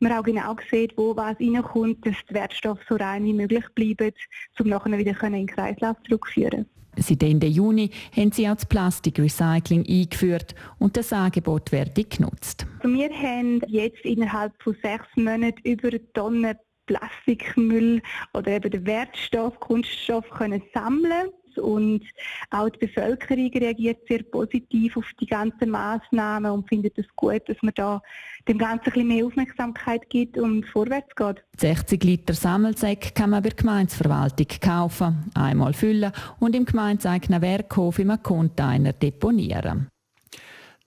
man 0.01 0.13
auch 0.13 0.23
genau 0.23 0.57
sieht, 0.71 0.97
wo 0.97 1.17
was 1.17 1.39
reinkommt, 1.41 2.07
dass 2.07 2.15
die 2.29 2.35
Wertstoffe 2.35 2.81
so 2.89 2.97
rein 2.97 3.25
wie 3.25 3.33
möglich 3.33 3.65
bleiben, 3.75 4.13
um 4.59 4.69
nachher 4.69 4.97
wieder 4.97 5.23
in 5.25 5.33
den 5.33 5.47
Kreislauf 5.47 5.97
zurückführen 6.07 6.67
Seit 7.01 7.23
Ende 7.23 7.47
Juni 7.47 7.91
haben 8.17 8.33
sie 8.33 8.49
auch 8.49 8.57
das 8.57 8.67
Plastikrecycling 8.67 9.87
eingeführt 9.89 10.57
und 10.81 10.97
das 10.97 11.13
Angebot 11.13 11.71
wird 11.71 11.95
genutzt. 11.95 12.67
Wir 12.83 13.11
haben 13.11 13.61
jetzt 13.69 14.05
innerhalb 14.05 14.53
von 14.61 14.77
sechs 14.83 15.07
Monaten 15.15 15.61
über 15.63 15.89
eine 15.89 16.13
Tonne 16.13 16.59
Plastikmüll 16.89 18.03
oder 18.35 18.51
eben 18.51 18.71
den 18.71 18.87
Wertstoff, 18.87 19.61
Kunststoff 19.61 20.29
können 20.31 20.63
sammeln 20.75 21.29
und 21.59 22.03
auch 22.51 22.69
die 22.71 22.87
Bevölkerung 22.87 23.51
reagiert 23.53 23.99
sehr 24.09 24.23
positiv 24.23 24.97
auf 24.97 25.07
die 25.21 25.27
ganzen 25.27 25.71
Maßnahmen 25.71 26.51
und 26.51 26.69
findet 26.69 26.97
es 26.99 27.07
gut, 27.17 27.43
dass 27.49 27.57
man 27.63 27.73
da 27.75 28.01
dem 28.47 28.59
Ganzen 28.59 28.87
ein 28.87 28.93
bisschen 28.93 29.09
mehr 29.09 29.27
Aufmerksamkeit 29.27 30.09
gibt 30.09 30.39
und 30.39 30.67
vorwärts 30.67 31.15
geht. 31.17 31.43
60 31.59 32.05
Liter 32.05 32.35
Sammelsäcke 32.35 33.11
kann 33.13 33.31
man 33.31 33.43
bei 33.43 33.51
der 33.51 33.57
Gemeinsverwaltung 33.57 34.47
kaufen, 34.61 35.31
einmal 35.35 35.73
füllen 35.73 36.13
und 36.39 36.55
im 36.55 36.65
gemeinseigenen 36.65 37.43
Werkhof 37.43 37.99
im 37.99 38.23
Container 38.23 38.93
deponieren. 38.93 39.89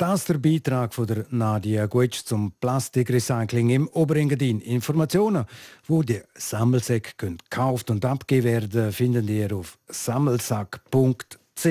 Das 0.01 0.22
ist 0.22 0.29
der 0.29 0.39
Beitrag 0.39 0.96
von 0.96 1.05
der 1.05 1.25
Nadia 1.29 1.86
Guetsch 1.86 2.25
zum 2.25 2.53
Plastikrecycling 2.60 3.70
im 3.70 3.88
Oberengadin. 3.89 4.60
Informationen, 4.60 5.46
wo 5.86 6.01
die 6.01 6.22
Sammelsäcke 6.34 7.12
gekauft 7.15 7.91
und 7.91 8.03
abgegeben 8.03 8.46
werden, 8.46 8.91
finden 8.91 9.27
ihr 9.27 9.55
auf 9.55 9.77
sammelsack.ch. 9.89 11.67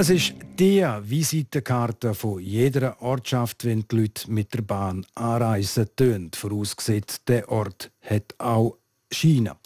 Es 0.00 0.08
ist 0.08 0.32
die 0.58 0.80
Visitenkarte 0.80 2.14
von 2.14 2.40
jeder 2.40 3.02
Ortschaft, 3.02 3.66
wenn 3.66 3.84
die 3.86 3.96
Leute 3.96 4.30
mit 4.30 4.54
der 4.54 4.62
Bahn 4.62 5.04
anreisen, 5.14 5.90
tönt. 5.94 6.36
Vorausgesetzt, 6.36 7.28
der 7.28 7.50
Ort 7.50 7.90
hat 8.00 8.34
auch 8.38 8.78
China. 9.12 9.58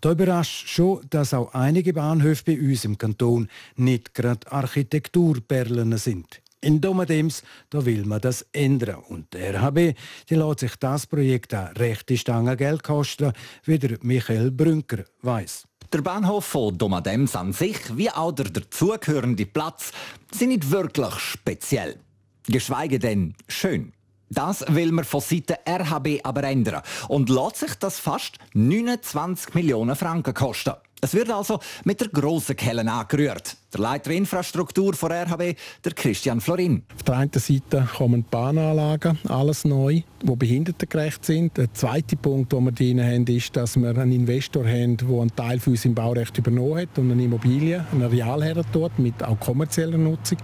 Da 0.00 0.12
überrascht 0.12 0.66
schon, 0.66 1.02
dass 1.10 1.34
auch 1.34 1.52
einige 1.52 1.92
Bahnhöfe 1.92 2.42
bei 2.46 2.58
uns 2.58 2.86
im 2.86 2.96
Kanton 2.96 3.48
nicht 3.76 4.14
gerade 4.14 4.50
Architekturperlen 4.50 5.98
sind. 5.98 6.40
In 6.62 6.80
Domadems, 6.80 7.42
da 7.68 7.84
will 7.84 8.06
man 8.06 8.22
das 8.22 8.46
ändern. 8.50 9.02
Und 9.10 9.34
der 9.34 9.52
RHB, 9.52 9.94
die 10.30 10.36
lässt 10.36 10.60
sich 10.60 10.74
das 10.76 11.06
Projekt 11.06 11.54
auch 11.54 11.68
rechte 11.76 12.16
Stange 12.16 12.56
Geld 12.56 12.82
kosten, 12.82 13.34
wie 13.64 13.78
der 13.78 13.98
Michael 14.00 14.52
Brünker 14.52 15.04
weiß. 15.20 15.66
Der 15.92 16.00
Bahnhof 16.00 16.46
von 16.46 16.78
Domadems 16.78 17.36
an 17.36 17.52
sich, 17.52 17.76
wie 17.98 18.10
auch 18.10 18.32
der 18.32 18.46
dazugehörende 18.46 19.44
Platz, 19.44 19.92
sind 20.32 20.48
nicht 20.48 20.70
wirklich 20.70 21.12
speziell. 21.18 22.00
Geschweige 22.46 22.98
denn 22.98 23.34
schön. 23.46 23.92
Das 24.30 24.64
will 24.68 24.90
man 24.90 25.04
von 25.04 25.20
Seiten 25.20 25.56
RHB 25.68 26.20
aber 26.22 26.44
ändern 26.44 26.80
und 27.08 27.28
lässt 27.28 27.58
sich 27.58 27.74
das 27.74 27.98
fast 27.98 28.38
29 28.54 29.52
Millionen 29.52 29.94
Franken 29.94 30.32
kosten. 30.32 30.72
Es 31.02 31.12
wird 31.12 31.30
also 31.30 31.60
mit 31.84 32.00
der 32.00 32.08
grossen 32.08 32.56
Kelle 32.56 32.90
angerührt. 32.90 33.58
Der 33.72 33.80
Leiter 33.80 34.10
Infrastruktur 34.10 34.92
von 34.92 35.10
RHB, 35.10 35.56
der 35.82 35.92
Christian 35.94 36.42
Florin. 36.42 36.82
Auf 36.94 37.04
der 37.04 37.16
einen 37.16 37.32
Seite 37.32 37.88
kommen 37.96 38.22
Bahnanlagen, 38.30 39.18
alles 39.28 39.64
neu, 39.64 40.02
die 40.22 40.36
behindertengerecht 40.36 41.24
sind. 41.24 41.56
Der 41.56 41.72
zweite 41.72 42.16
Punkt, 42.16 42.52
den 42.52 42.64
wir 42.64 42.72
drin 42.72 43.02
haben, 43.02 43.26
ist, 43.26 43.56
dass 43.56 43.78
wir 43.78 43.96
einen 43.96 44.12
Investor 44.12 44.66
haben, 44.66 44.98
der 44.98 45.08
einen 45.08 45.34
Teil 45.34 45.58
für 45.58 45.70
uns 45.70 45.86
im 45.86 45.94
Baurecht 45.94 46.36
übernommen 46.36 46.82
hat 46.82 46.98
und 46.98 47.10
eine 47.12 47.24
Immobilie, 47.24 47.82
ein 47.92 48.02
Areal 48.02 48.44
her 48.44 48.62
mit 48.98 49.24
auch 49.24 49.40
kommerzieller 49.40 49.96
Nutzung. 49.96 50.38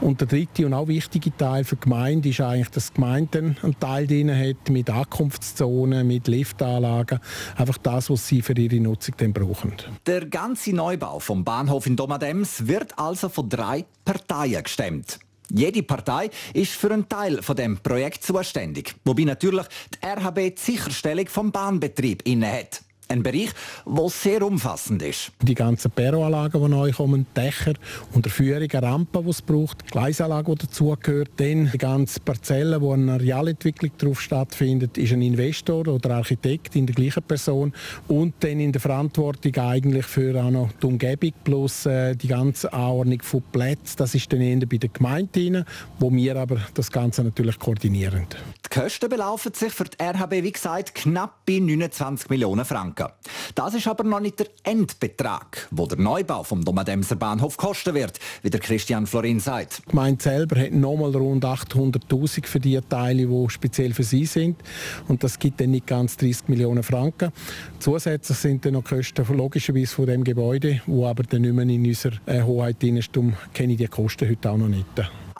Und 0.00 0.20
der 0.20 0.28
dritte 0.28 0.64
und 0.64 0.72
auch 0.72 0.86
wichtige 0.86 1.36
Teil 1.36 1.64
für 1.64 1.74
die 1.74 1.82
Gemeinde 1.82 2.28
ist 2.28 2.40
eigentlich, 2.40 2.70
dass 2.70 2.92
die 2.92 2.94
Gemeinde 2.94 3.56
einen 3.62 3.80
Teil 3.80 4.06
drin 4.06 4.30
hat 4.30 4.70
mit 4.70 4.88
Ankunftszonen, 4.88 6.06
mit 6.06 6.28
Liftanlagen. 6.28 7.18
Einfach 7.56 7.78
das, 7.78 8.10
was 8.10 8.28
sie 8.28 8.42
für 8.42 8.56
ihre 8.56 8.76
Nutzung 8.76 9.16
dann 9.18 9.32
brauchen. 9.32 9.72
Der 10.06 10.26
ganze 10.26 10.72
Neubau 10.72 11.18
vom 11.18 11.42
Bahnhof 11.42 11.86
in 11.86 11.96
Domadems 11.96 12.59
wird 12.66 12.98
also 12.98 13.28
von 13.28 13.48
drei 13.48 13.84
Parteien 14.04 14.62
gestemmt. 14.62 15.18
Jede 15.52 15.82
Partei 15.82 16.30
ist 16.54 16.72
für 16.72 16.92
einen 16.92 17.08
Teil 17.08 17.42
von 17.42 17.56
dem 17.56 17.78
Projekt 17.78 18.22
zuständig, 18.22 18.94
wobei 19.04 19.24
natürlich 19.24 19.66
die 19.94 20.06
RHB 20.06 20.54
die 20.54 20.60
Sicherstellung 20.60 21.26
vom 21.26 21.50
Bahnbetrieb 21.50 22.22
innehat. 22.24 22.82
Ein 23.10 23.24
Bereich, 23.24 23.50
der 23.84 24.08
sehr 24.08 24.46
umfassend 24.46 25.02
ist. 25.02 25.32
Die 25.42 25.56
ganzen 25.56 25.90
Perroanlagen, 25.90 26.62
die 26.62 26.68
neu 26.68 26.92
kommen, 26.92 27.26
Dächer, 27.36 27.72
Unterführungen, 28.14 28.70
Rampen, 28.70 29.24
die 29.24 29.30
es 29.30 29.42
braucht, 29.42 29.84
Gleisanlage, 29.90 30.54
die 30.54 30.66
dazugehört. 30.66 31.30
Dann 31.38 31.68
die 31.72 31.78
ganze 31.78 32.20
Parzelle, 32.20 32.80
wo 32.80 32.92
eine 32.92 33.14
Arealentwicklung 33.14 33.90
darauf 33.98 34.20
stattfindet, 34.20 34.96
ist 34.96 35.12
ein 35.12 35.22
Investor 35.22 35.88
oder 35.88 36.14
Architekt 36.14 36.76
in 36.76 36.86
der 36.86 36.94
gleichen 36.94 37.24
Person. 37.24 37.72
Und 38.06 38.34
dann 38.44 38.60
in 38.60 38.70
der 38.70 38.80
Verantwortung 38.80 39.56
eigentlich 39.56 40.06
für 40.06 40.40
auch 40.40 40.52
noch 40.52 40.70
die 40.80 40.86
Umgebung 40.86 41.32
plus 41.42 41.86
äh, 41.86 42.14
die 42.14 42.28
ganze 42.28 42.72
Anordnung 42.72 43.22
von 43.22 43.42
Plätzen. 43.50 43.96
Das 43.96 44.14
ist 44.14 44.32
dann 44.32 44.40
eher 44.40 44.64
bei 44.66 44.76
der 44.76 44.90
Gemeinde, 44.90 45.64
wo 45.98 46.12
wir 46.12 46.36
aber 46.36 46.58
das 46.74 46.92
Ganze 46.92 47.24
natürlich 47.24 47.58
koordinieren. 47.58 48.28
Die 48.64 48.80
Kosten 48.80 49.08
belaufen 49.08 49.52
sich 49.52 49.72
für 49.72 49.82
die 49.82 50.00
RHB, 50.00 50.44
wie 50.44 50.52
gesagt, 50.52 50.94
knapp 50.94 51.44
bei 51.44 51.58
29 51.58 52.30
Millionen 52.30 52.64
Franken. 52.64 52.99
Franken. 53.00 53.14
Das 53.54 53.74
ist 53.74 53.86
aber 53.86 54.04
noch 54.04 54.20
nicht 54.20 54.38
der 54.38 54.46
Endbetrag, 54.62 55.68
wo 55.70 55.86
der 55.86 55.98
Neubau 55.98 56.42
vom 56.42 56.64
Domademser 56.64 57.16
Bahnhof 57.16 57.56
kosten 57.56 57.94
wird, 57.94 58.18
wie 58.42 58.50
der 58.50 58.60
Christian 58.60 59.06
Florin 59.06 59.40
sagt. 59.40 59.82
Die 59.86 59.90
Gemeinde 59.90 60.22
selber 60.22 60.60
hat 60.60 60.72
nochmal 60.72 61.14
rund 61.14 61.44
800'000 61.44 62.46
für 62.46 62.60
die 62.60 62.78
Teile, 62.88 63.26
die 63.26 63.50
speziell 63.50 63.94
für 63.94 64.04
sie 64.04 64.26
sind. 64.26 64.56
Und 65.08 65.24
das 65.24 65.38
gibt 65.38 65.60
dann 65.60 65.70
nicht 65.70 65.86
ganz 65.86 66.16
30 66.16 66.48
Millionen 66.48 66.82
Franken. 66.82 67.32
Zusätzlich 67.78 68.38
sind 68.38 68.64
dann 68.64 68.74
noch 68.74 68.84
Kosten 68.84 69.24
logischerweise 69.36 69.94
von 69.94 70.06
dem 70.06 70.24
Gebäude, 70.24 70.80
wo 70.86 71.06
aber 71.06 71.22
dann 71.22 71.42
nicht 71.42 71.54
mehr 71.54 71.64
in 71.64 71.86
unserer 71.86 72.16
äh, 72.26 72.42
Hoheit 72.42 72.82
drin 72.82 72.96
ist. 72.96 73.14
Darum 73.14 73.34
kenne 73.52 73.72
ich 73.72 73.78
die 73.78 73.86
Kosten 73.86 74.28
heute 74.28 74.50
auch 74.50 74.56
noch 74.56 74.68
nicht. 74.68 74.86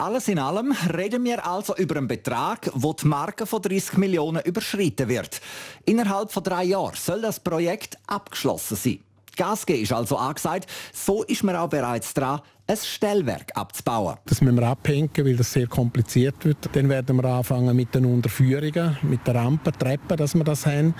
Alles 0.01 0.27
in 0.29 0.39
allem 0.39 0.71
reden 0.91 1.23
wir 1.25 1.45
also 1.45 1.75
über 1.75 1.97
einen 1.97 2.07
Betrag, 2.07 2.71
wo 2.73 2.91
die 2.91 3.05
Marke 3.05 3.45
von 3.45 3.61
30 3.61 3.97
Millionen 3.97 4.41
überschritten 4.43 5.07
wird. 5.07 5.39
Innerhalb 5.85 6.31
von 6.31 6.43
drei 6.43 6.63
Jahren 6.63 6.95
soll 6.95 7.21
das 7.21 7.39
Projekt 7.39 7.99
abgeschlossen 8.07 8.77
sein. 8.77 8.99
Gas 9.37 9.63
ist 9.65 9.93
also 9.93 10.17
angesagt. 10.17 10.65
So 10.91 11.21
ist 11.21 11.43
man 11.43 11.55
auch 11.55 11.69
bereits 11.69 12.15
dran, 12.15 12.41
ein 12.67 12.77
Stellwerk 12.77 13.51
abzubauen. 13.55 14.17
Das 14.25 14.41
müssen 14.41 14.57
wir 14.57 14.67
abhängen, 14.67 15.09
weil 15.17 15.35
das 15.35 15.53
sehr 15.53 15.67
kompliziert 15.67 16.43
wird. 16.45 16.57
Dann 16.73 16.89
werden 16.89 17.17
wir 17.17 17.25
anfangen 17.25 17.75
mit 17.75 17.93
den 17.93 18.05
Unterführungen, 18.05 18.97
mit 19.03 19.27
den 19.27 19.35
Rampen, 19.35 19.73
Treppen, 19.73 20.17
dass 20.17 20.35
wir 20.35 20.43
das 20.43 20.65
haben. 20.65 20.93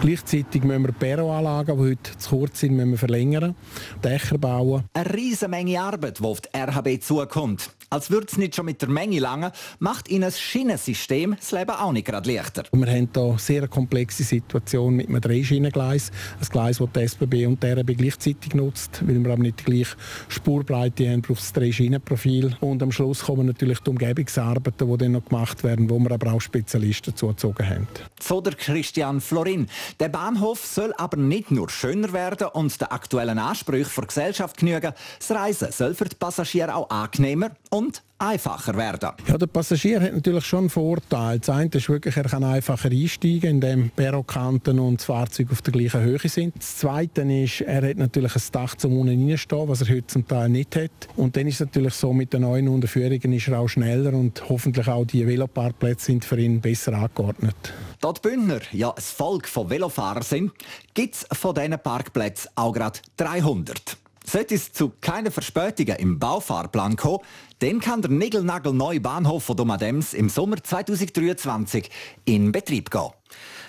Gleichzeitig 0.00 0.64
müssen 0.64 0.86
wir 0.86 0.92
Perroanlagen, 0.92 1.76
die 1.76 1.82
heute 1.82 2.18
zu 2.18 2.42
kurz 2.42 2.60
sind, 2.60 2.74
müssen 2.74 2.90
wir 2.90 2.98
verlängern, 2.98 3.54
Dächer 4.02 4.38
bauen. 4.38 4.84
Eine 4.94 5.14
riesige 5.14 5.48
Menge 5.48 5.80
Arbeit, 5.80 6.18
die 6.18 6.24
auf 6.24 6.40
die 6.40 6.48
RHB 6.56 7.02
zukommt. 7.02 7.70
Als 7.90 8.10
würde 8.10 8.26
es 8.30 8.38
nicht 8.38 8.56
schon 8.56 8.64
mit 8.64 8.80
der 8.80 8.88
Menge 8.88 9.18
lange, 9.18 9.52
macht 9.78 10.08
ihnen 10.08 10.22
das 10.22 10.40
Schienensystem 10.40 11.36
das 11.38 11.52
Leben 11.52 11.70
auch 11.72 11.92
nicht 11.92 12.06
gerade 12.06 12.32
leichter. 12.32 12.64
Wir 12.72 12.86
haben 12.86 13.08
hier 13.12 13.22
eine 13.22 13.38
sehr 13.38 13.68
komplexe 13.68 14.24
Situation 14.24 14.96
mit 14.96 15.08
einem 15.08 15.20
Dreischienengleis. 15.20 16.10
Ein 16.40 16.48
Gleis, 16.48 16.78
das 16.78 16.88
die 16.90 17.00
SBB 17.00 17.46
und 17.46 17.62
die 17.62 17.66
RHB 17.66 17.96
gleichzeitig 17.98 18.54
nutzt. 18.54 19.06
Weil 19.06 19.22
wir 19.22 19.32
aber 19.32 19.42
nicht 19.42 19.60
die 19.60 19.64
gleiche 19.64 19.94
Spurbreite 20.28 21.11
haben, 21.12 21.22
braucht 21.22 21.40
es 21.40 21.52
drei 21.52 21.70
Schienenprofil. 21.70 22.56
Und 22.60 22.82
am 22.82 22.92
Schluss 22.92 23.24
kommen 23.24 23.46
natürlich 23.46 23.78
die 23.80 23.90
Umgebungsarbeiten, 23.90 24.90
die 24.90 24.96
dann 24.96 25.12
noch 25.12 25.24
gemacht 25.24 25.62
werden, 25.64 25.88
wo 25.88 25.98
wir 25.98 26.10
aber 26.10 26.32
auch 26.32 26.40
Spezialisten 26.40 27.14
zugezogen 27.14 27.68
haben. 27.68 27.88
So 28.20 28.40
der 28.40 28.54
Christian 28.54 29.20
Florin. 29.20 29.68
Der 30.00 30.08
Bahnhof 30.08 30.64
soll 30.64 30.92
aber 30.96 31.16
nicht 31.16 31.50
nur 31.50 31.68
schöner 31.68 32.12
werden 32.12 32.48
und 32.48 32.80
den 32.80 32.88
aktuellen 32.88 33.38
Ansprüchen 33.38 33.92
der 33.96 34.06
Gesellschaft 34.06 34.56
genügen. 34.56 34.92
Das 35.18 35.30
Reisen 35.30 35.72
soll 35.72 35.94
für 35.94 36.06
die 36.06 36.16
Passagiere 36.16 36.74
auch 36.74 36.90
angenehmer 36.90 37.50
und 37.70 38.02
einfacher 38.22 38.76
werden. 38.76 39.10
Ja, 39.26 39.36
der 39.36 39.46
Passagier 39.46 40.00
hat 40.00 40.14
natürlich 40.14 40.44
schon 40.46 40.60
einen 40.60 40.70
Vorteil. 40.70 41.40
Das 41.40 41.50
eine 41.50 41.70
ist 41.72 41.88
wirklich, 41.88 42.16
er 42.16 42.24
kann 42.24 42.44
einfacher 42.44 42.90
einsteigen, 42.90 43.62
indem 43.62 43.90
Perrokanten 43.90 44.78
und 44.78 45.00
das 45.00 45.06
Fahrzeug 45.06 45.48
auf 45.50 45.62
der 45.62 45.72
gleichen 45.72 46.00
Höhe 46.00 46.18
sind. 46.20 46.54
Das 46.56 46.76
zweite 46.78 47.22
ist, 47.22 47.62
er 47.62 47.88
hat 47.88 47.96
natürlich 47.96 48.36
ein 48.36 48.42
Dach 48.52 48.76
zum 48.76 48.98
unten 48.98 49.28
reinstehen, 49.28 49.68
was 49.68 49.82
er 49.82 49.88
heute 49.88 50.06
zum 50.06 50.26
Teil 50.26 50.48
nicht 50.48 50.76
hat. 50.76 50.90
Und 51.16 51.36
dann 51.36 51.48
ist 51.48 51.54
es 51.54 51.60
natürlich 51.60 51.94
so, 51.94 52.12
mit 52.12 52.32
den 52.32 52.42
neuen 52.42 52.68
Unterführungen 52.68 53.32
ist 53.32 53.48
er 53.48 53.58
auch 53.58 53.68
schneller 53.68 54.12
und 54.12 54.48
hoffentlich 54.48 54.88
auch 54.88 55.04
die 55.04 55.26
Veloparkplätze 55.26 56.06
sind 56.06 56.24
für 56.24 56.38
ihn 56.38 56.60
besser 56.60 56.94
angeordnet. 56.94 57.56
Da 58.00 58.12
die 58.12 58.20
Bündner 58.20 58.60
ja 58.72 58.90
ein 58.90 59.02
Volk 59.02 59.48
von 59.48 59.68
Velofahrern 59.68 60.22
sind, 60.22 60.52
gibt 60.94 61.14
es 61.16 61.26
von 61.38 61.54
diesen 61.54 61.78
Parkplätzen 61.78 62.50
auch 62.54 62.72
gerade 62.72 63.00
300. 63.16 64.01
Sollte 64.24 64.54
es 64.54 64.72
zu 64.72 64.92
keinen 65.00 65.32
Verspätungen 65.32 65.96
im 65.96 66.18
Baufahrplan 66.18 66.96
kommen, 66.96 67.20
dann 67.58 67.80
kann 67.80 68.02
der 68.02 68.72
neue 68.72 69.00
Bahnhof 69.00 69.44
von 69.44 69.56
Domadems 69.56 70.14
im 70.14 70.28
Sommer 70.28 70.62
2023 70.62 71.90
in 72.24 72.52
Betrieb 72.52 72.90
gehen. 72.90 73.10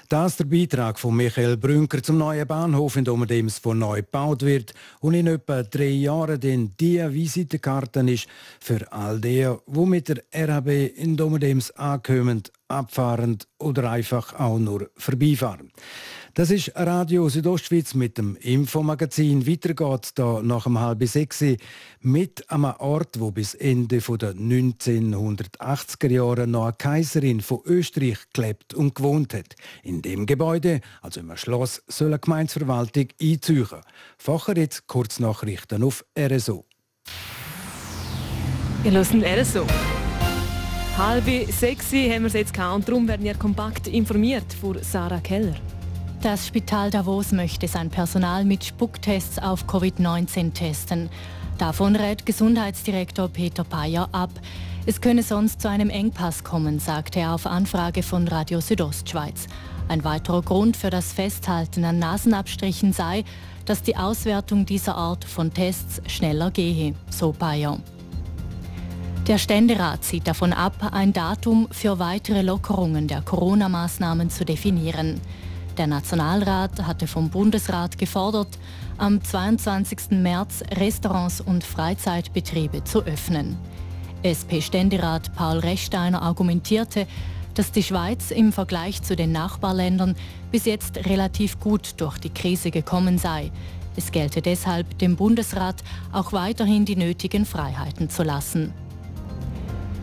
Das 0.09 0.33
ist 0.33 0.39
der 0.41 0.45
Beitrag 0.45 0.99
von 0.99 1.15
Michael 1.15 1.57
Brünker 1.57 2.03
zum 2.03 2.17
neuen 2.17 2.45
Bahnhof 2.45 2.97
in 2.97 3.05
Domadems, 3.05 3.61
der 3.61 3.73
neu 3.73 3.97
gebaut 3.97 4.43
wird 4.43 4.73
und 4.99 5.13
in 5.13 5.27
etwa 5.27 5.63
drei 5.63 5.89
Jahren 5.89 6.39
dann 6.39 6.73
die 6.79 6.99
Visitenkarte 6.99 8.01
ist 8.01 8.27
für 8.59 8.91
all 8.91 9.19
die, 9.19 9.49
die 9.65 9.85
mit 9.85 10.09
der 10.09 10.23
RHB 10.35 10.97
in 10.97 11.17
Domadems 11.17 11.71
ankommen, 11.71 12.43
abfahren 12.67 13.39
oder 13.57 13.89
einfach 13.89 14.37
auch 14.39 14.59
nur 14.59 14.91
vorbeifahren. 14.97 15.71
Das 16.35 16.49
ist 16.49 16.71
Radio 16.75 17.29
Südostschweiz 17.29 17.93
mit 17.93 18.17
dem 18.17 18.35
Infomagazin. 18.37 19.45
Weiter 19.45 19.75
geht 19.75 20.13
da 20.15 20.41
nach 20.41 20.65
um 20.65 20.79
halb 20.79 21.07
sechs 21.07 21.45
mit 22.01 22.49
einem 22.49 22.73
Ort, 22.79 23.19
wo 23.19 23.29
bis 23.29 23.53
Ende 23.53 23.99
der 23.99 24.33
1980er 24.33 26.09
Jahre 26.09 26.47
noch 26.47 26.63
eine 26.63 26.73
Kaiserin 26.73 27.39
von 27.39 27.59
Österreich 27.65 28.17
gelebt 28.33 28.73
und 28.73 28.95
gewohnt 28.95 29.35
hat. 29.35 29.55
In 29.83 30.01
dem 30.01 30.25
Gebäude, 30.25 30.81
also 31.03 31.19
im 31.19 31.37
Schloss, 31.37 31.83
soll 31.87 32.07
eine 32.07 32.17
Gemeinsverwaltung 32.17 33.09
einziehen. 33.21 33.67
Facher 34.17 34.57
jetzt 34.57 34.87
Kurznachrichten 34.87 35.83
auf 35.83 36.03
RSO. 36.17 36.65
Wir 38.81 38.91
hören 38.91 39.23
RSO. 39.23 39.67
Halb 40.97 41.25
sechs 41.51 41.91
haben 41.91 42.23
wir 42.23 42.25
es 42.25 42.33
jetzt 42.33 42.55
gehabt 42.55 42.75
und 42.75 42.89
darum 42.89 43.07
werden 43.07 43.23
wir 43.23 43.35
kompakt 43.35 43.87
informiert 43.87 44.51
von 44.59 44.79
Sarah 44.81 45.19
Keller. 45.19 45.55
Das 46.23 46.47
Spital 46.47 46.89
Davos 46.89 47.33
möchte 47.33 47.67
sein 47.67 47.89
Personal 47.89 48.45
mit 48.45 48.63
Spucktests 48.63 49.39
auf 49.39 49.65
Covid-19 49.65 50.53
testen. 50.53 51.09
Davon 51.57 51.97
rät 51.97 52.25
Gesundheitsdirektor 52.25 53.27
Peter 53.27 53.65
Payer 53.65 54.07
ab. 54.13 54.29
Es 54.85 55.01
könne 55.01 55.21
sonst 55.21 55.59
zu 55.59 55.69
einem 55.69 55.89
Engpass 55.89 56.45
kommen, 56.45 56.79
sagte 56.79 57.19
er 57.19 57.33
auf 57.33 57.45
Anfrage 57.45 58.03
von 58.03 58.25
Radio 58.29 58.61
Südostschweiz. 58.61 59.47
Ein 59.89 60.05
weiterer 60.05 60.41
Grund 60.41 60.77
für 60.77 60.89
das 60.89 61.11
Festhalten 61.11 61.83
an 61.83 61.99
Nasenabstrichen 61.99 62.93
sei, 62.93 63.25
dass 63.65 63.81
die 63.81 63.97
Auswertung 63.97 64.65
dieser 64.65 64.95
Art 64.95 65.25
von 65.25 65.53
Tests 65.53 66.01
schneller 66.09 66.51
gehe, 66.51 66.95
so 67.09 67.33
Payer. 67.33 67.79
Der 69.27 69.39
Ständerat 69.39 70.05
sieht 70.05 70.25
davon 70.25 70.53
ab, 70.53 70.89
ein 70.93 71.11
Datum 71.11 71.67
für 71.69 71.99
weitere 71.99 72.43
Lockerungen 72.43 73.09
der 73.09 73.21
Corona-Maßnahmen 73.21 74.29
zu 74.29 74.45
definieren. 74.45 75.19
Der 75.77 75.87
Nationalrat 75.87 76.85
hatte 76.85 77.07
vom 77.07 77.29
Bundesrat 77.29 77.97
gefordert, 77.97 78.59
am 78.99 79.23
22. 79.23 80.11
März 80.11 80.63
Restaurants 80.77 81.41
und 81.41 81.63
Freizeitbetriebe 81.63 82.83
zu 82.83 83.03
öffnen. 83.03 83.57
SP-Ständerat 84.21 85.33
Paul 85.35 85.57
Rechsteiner 85.57 86.21
argumentierte, 86.21 87.07
dass 87.55 87.71
die 87.71 87.81
Schweiz 87.81 88.29
im 88.29 88.53
Vergleich 88.53 89.01
zu 89.01 89.15
den 89.15 89.31
Nachbarländern 89.31 90.15
bis 90.51 90.65
jetzt 90.65 91.07
relativ 91.07 91.59
gut 91.59 91.95
durch 91.97 92.19
die 92.19 92.29
Krise 92.29 92.69
gekommen 92.69 93.17
sei. 93.17 93.51
Es 93.95 94.11
gelte 94.11 94.43
deshalb 94.43 94.99
dem 94.99 95.15
Bundesrat 95.15 95.83
auch 96.11 96.33
weiterhin 96.33 96.85
die 96.85 96.95
nötigen 96.95 97.45
Freiheiten 97.45 98.09
zu 98.09 98.21
lassen. 98.21 98.73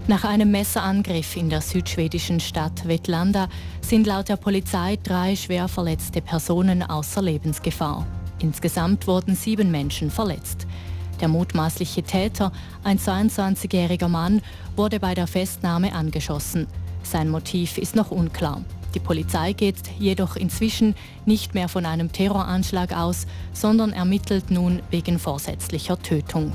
Nach 0.06 0.24
einem 0.24 0.50
Messerangriff 0.50 1.36
in 1.36 1.50
der 1.50 1.60
südschwedischen 1.60 2.40
Stadt 2.40 2.86
Vetlanda 2.86 3.48
sind 3.80 4.06
laut 4.06 4.28
der 4.28 4.36
Polizei 4.36 4.98
drei 5.02 5.36
schwer 5.36 5.68
verletzte 5.68 6.20
Personen 6.20 6.82
außer 6.82 7.22
Lebensgefahr. 7.22 8.06
Insgesamt 8.40 9.06
wurden 9.06 9.36
sieben 9.36 9.70
Menschen 9.70 10.10
verletzt. 10.10 10.66
Der 11.20 11.28
mutmaßliche 11.28 12.02
Täter, 12.02 12.50
ein 12.82 12.98
22-jähriger 12.98 14.08
Mann, 14.08 14.40
wurde 14.74 14.98
bei 14.98 15.14
der 15.14 15.26
Festnahme 15.26 15.92
angeschossen. 15.94 16.66
Sein 17.02 17.28
Motiv 17.28 17.76
ist 17.78 17.94
noch 17.94 18.10
unklar. 18.10 18.62
Die 18.94 19.00
Polizei 19.00 19.52
geht 19.52 19.76
jedoch 19.98 20.34
inzwischen 20.34 20.94
nicht 21.26 21.54
mehr 21.54 21.68
von 21.68 21.86
einem 21.86 22.10
Terroranschlag 22.10 22.96
aus, 22.96 23.26
sondern 23.52 23.92
ermittelt 23.92 24.50
nun 24.50 24.80
wegen 24.90 25.18
vorsätzlicher 25.18 26.00
Tötung. 26.00 26.52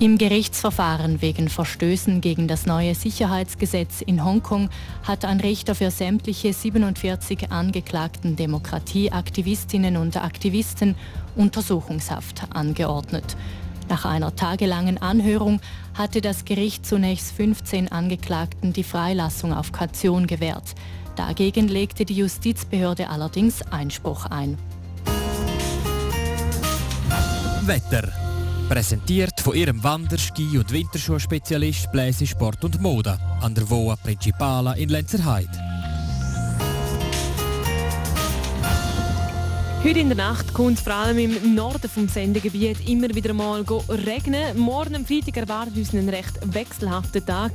Im 0.00 0.18
Gerichtsverfahren 0.18 1.22
wegen 1.22 1.48
Verstößen 1.48 2.20
gegen 2.20 2.48
das 2.48 2.66
neue 2.66 2.96
Sicherheitsgesetz 2.96 4.00
in 4.00 4.24
Hongkong 4.24 4.68
hat 5.04 5.24
ein 5.24 5.38
Richter 5.38 5.76
für 5.76 5.90
sämtliche 5.92 6.52
47 6.52 7.52
angeklagten 7.52 8.34
Demokratieaktivistinnen 8.34 9.96
und 9.96 10.16
Aktivisten 10.16 10.96
Untersuchungshaft 11.36 12.42
angeordnet. 12.52 13.36
Nach 13.88 14.04
einer 14.04 14.34
tagelangen 14.34 15.00
Anhörung 15.00 15.60
hatte 15.94 16.20
das 16.20 16.44
Gericht 16.44 16.84
zunächst 16.84 17.30
15 17.32 17.92
Angeklagten 17.92 18.72
die 18.72 18.84
Freilassung 18.84 19.52
auf 19.52 19.70
Kaution 19.70 20.26
gewährt. 20.26 20.74
Dagegen 21.14 21.68
legte 21.68 22.04
die 22.04 22.16
Justizbehörde 22.16 23.10
allerdings 23.10 23.62
Einspruch 23.70 24.26
ein. 24.26 24.58
Wetter 27.62 28.23
Präsentiert 28.68 29.40
von 29.40 29.54
ihrem 29.54 29.82
Wander-, 29.84 30.18
Ski- 30.18 30.56
und 30.58 30.72
Winterschuhspezialist 30.72 31.92
Bläse 31.92 32.26
Sport 32.26 32.64
und 32.64 32.80
Mode 32.80 33.18
an 33.40 33.54
der 33.54 33.68
Voa 33.68 33.94
Principala 33.96 34.72
in 34.72 34.88
Lenzerheide. 34.88 35.50
Heute 39.84 39.98
in 39.98 40.08
der 40.08 40.16
Nacht 40.16 40.54
kommt 40.54 40.78
es 40.78 40.80
vor 40.82 40.94
allem 40.94 41.18
im 41.18 41.54
Norden 41.54 41.90
vom 41.90 42.08
Sendegebiet 42.08 42.88
immer 42.88 43.14
wieder 43.14 43.34
mal 43.34 43.62
regnen. 43.88 44.58
Morgen 44.58 44.96
am 44.96 45.04
Freitag 45.04 45.36
erwartet 45.36 45.76
uns 45.76 45.92
einen 45.92 46.08
recht 46.08 46.40
wechselhaften 46.42 47.26
Tag. 47.26 47.52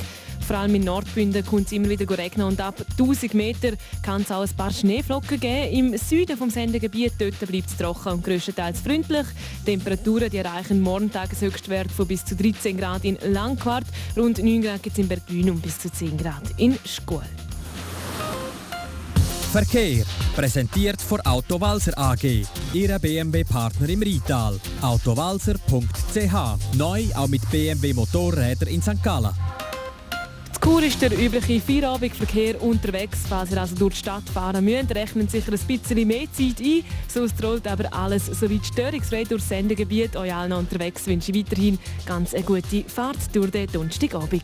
Vor 0.50 0.58
allem 0.58 0.74
in 0.74 0.84
Nordbünden 0.84 1.46
kommt 1.46 1.68
es 1.68 1.74
immer 1.74 1.90
wieder 1.90 2.18
regnen 2.18 2.48
und 2.48 2.60
ab 2.60 2.74
1000 2.98 3.36
Meter 3.36 3.74
kann 4.02 4.24
es 4.24 4.32
auch 4.32 4.42
ein 4.42 4.50
paar 4.58 4.72
Schneeflocken 4.72 5.40
geben. 5.40 5.72
Im 5.72 5.96
Süden 5.96 6.36
vom 6.38 6.50
Sendegebiet 6.50 7.14
dort 7.20 7.38
bleibt 7.38 7.70
es 7.70 7.78
trocken 7.78 8.14
und 8.14 8.24
größtenteils 8.24 8.80
freundlich. 8.80 9.28
Die 9.62 9.66
Temperaturen 9.66 10.28
die 10.32 10.38
erreichen 10.38 10.82
morgen 10.82 11.12
Tageshöchstwert 11.12 11.92
von 11.92 12.08
bis 12.08 12.26
zu 12.26 12.36
13 12.36 12.78
Grad 12.78 13.06
in 13.06 13.20
Langquart, 13.28 13.86
rund 14.18 14.40
9 14.40 14.64
Grad 14.64 14.98
in 14.98 15.08
Bergbühn 15.08 15.52
und 15.52 15.62
bis 15.62 15.78
zu 15.78 15.92
10 15.92 16.18
Grad 16.18 16.42
in 16.58 16.80
Schkuhl. 16.84 17.22
Verkehr. 19.52 20.04
Präsentiert 20.36 21.00
von 21.00 21.22
Autowalzer 21.22 21.96
AG. 21.96 22.24
Ihre 22.74 23.00
BMW-Partner 23.00 23.88
im 23.88 24.02
Rital. 24.02 24.60
Autowalzer.ch. 24.82 26.76
Neu 26.76 27.04
auch 27.14 27.28
mit 27.28 27.48
BMW 27.52 27.94
Motorrädern 27.94 28.70
in 28.70 28.82
St. 28.82 29.04
Gallen. 29.04 29.30
Chur 30.70 30.84
ist 30.84 31.02
der 31.02 31.12
übliche 31.12 31.60
Feierabendverkehr 31.60 32.62
unterwegs. 32.62 33.22
Falls 33.28 33.50
ihr 33.50 33.60
also 33.60 33.76
durch 33.76 33.96
die 33.96 34.02
Stadt 34.02 34.30
fahren 34.32 34.64
müsst, 34.64 34.94
rechnen 34.94 35.28
sicher 35.28 35.52
ein 35.52 35.60
bisschen 35.60 36.08
mehr 36.08 36.32
Zeit 36.32 36.62
ein. 36.62 36.84
Sonst 37.08 37.44
rollt 37.44 37.68
aber 37.68 37.92
alles 37.92 38.28
soweit 38.28 38.64
störungsfrei 38.64 39.24
durchs 39.24 39.50
Sendegebiet. 39.50 40.16
Euch 40.16 40.32
allen 40.32 40.54
unterwegs 40.54 41.08
wünsche 41.08 41.32
ich 41.32 41.40
weiterhin 41.40 41.80
ganz 42.06 42.36
eine 42.36 42.44
gute 42.44 42.84
Fahrt 42.84 43.18
durch 43.34 43.50
den 43.50 43.66
Donnerstagabend. 43.72 44.44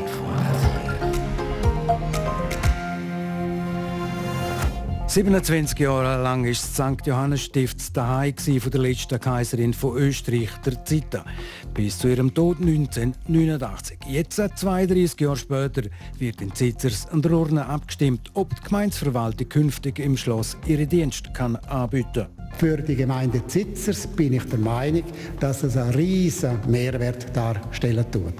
27 5.11 5.77
Jahre 5.77 6.23
lang 6.23 6.45
war 6.45 6.51
das 6.51 6.73
St. 6.73 7.05
Johannes 7.05 7.41
Stift 7.41 7.97
daheim 7.97 8.33
von 8.33 8.71
der 8.71 8.79
letzten 8.79 9.19
Kaiserin 9.19 9.73
von 9.73 9.97
Österreich, 9.97 10.51
der 10.65 10.85
Zita, 10.85 11.25
bis 11.73 11.97
zu 11.97 12.07
ihrem 12.07 12.33
Tod 12.33 12.61
1989. 12.61 13.97
Jetzt, 14.07 14.37
32 14.55 15.19
Jahre 15.19 15.35
später, 15.35 15.81
wird 16.17 16.41
in 16.41 16.55
Zitzers 16.55 17.09
an 17.09 17.21
der 17.21 17.33
Urne 17.33 17.65
abgestimmt, 17.65 18.31
ob 18.35 18.55
die 18.55 18.63
Gemeinsverwaltung 18.63 19.49
künftig 19.49 19.99
im 19.99 20.15
Schloss 20.15 20.55
ihre 20.65 20.87
Dienste 20.87 21.29
kann 21.33 21.57
anbieten 21.57 22.27
Für 22.57 22.77
die 22.77 22.95
Gemeinde 22.95 23.45
Zitzers 23.47 24.07
bin 24.07 24.31
ich 24.31 24.45
der 24.45 24.59
Meinung, 24.59 25.03
dass 25.41 25.63
es 25.63 25.75
einen 25.75 25.93
riesen 25.93 26.57
Mehrwert 26.69 27.35
darstellen 27.35 28.05
tut. 28.09 28.33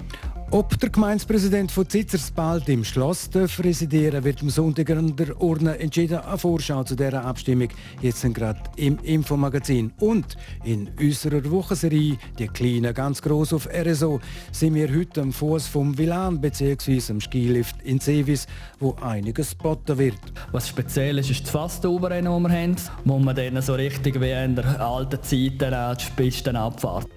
Ob 0.54 0.78
der 0.82 0.90
Gemeindepräsident 0.90 1.72
von 1.72 1.88
Zitzers 1.88 2.30
bald 2.30 2.68
im 2.68 2.84
Schloss 2.84 3.30
darf 3.30 3.64
residieren 3.64 4.22
wird 4.26 4.42
am 4.42 4.50
Sonntag 4.50 4.90
an 4.90 5.16
der 5.16 5.42
Urne 5.42 5.80
entschieden. 5.80 6.18
Eine 6.18 6.38
Vorschau 6.38 6.84
zu 6.84 6.94
dieser 6.94 7.24
Abstimmung 7.24 7.70
jetzt 8.02 8.22
gerade 8.34 8.60
im 8.76 9.00
Infomagazin. 9.00 9.94
Und 10.02 10.36
in 10.66 10.90
unserer 11.00 11.50
Wochenserie, 11.50 12.18
die 12.38 12.48
kleine 12.50 12.94
ganz 12.94 13.22
groß 13.22 13.54
auf 13.54 13.70
RSO, 13.74 14.20
sind 14.52 14.76
wir 14.76 14.94
heute 14.94 15.22
am 15.22 15.32
Fuß 15.32 15.68
vom 15.68 15.98
Vilan 15.98 16.42
bzw. 16.42 17.00
am 17.12 17.22
Skilift 17.22 17.82
in 17.84 18.02
Sevis, 18.02 18.46
wo 18.82 18.98
einiges 19.02 19.58
geboten 19.58 19.98
wird. 19.98 20.20
Was 20.52 20.68
speziell 20.68 21.18
ist, 21.20 21.32
ist 21.32 21.44
das 21.44 21.52
Fastoberrennen, 21.52 22.30
das 22.30 22.52
wir 22.52 22.62
haben, 22.62 22.76
wo 23.06 23.20
man 23.20 23.38
dann 23.38 23.62
so 23.62 23.76
richtig 23.76 24.20
wie 24.20 24.32
in 24.32 24.58
der 24.58 24.82
alten 24.82 25.24
Zeit 25.24 25.62
die 25.62 26.12
Pisten 26.18 26.58
abfährt. 26.58 27.08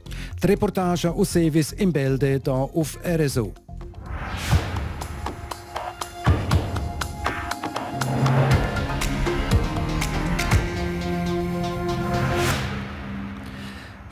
Die 0.40 0.46
Reportage 0.46 1.10
aus 1.10 1.32
Sevis 1.32 1.72
im 1.72 1.92
Bälde 1.92 2.40
hier 2.44 2.52
auf 2.52 2.96
RSO. 3.04 3.23
Brasil. 3.24 3.54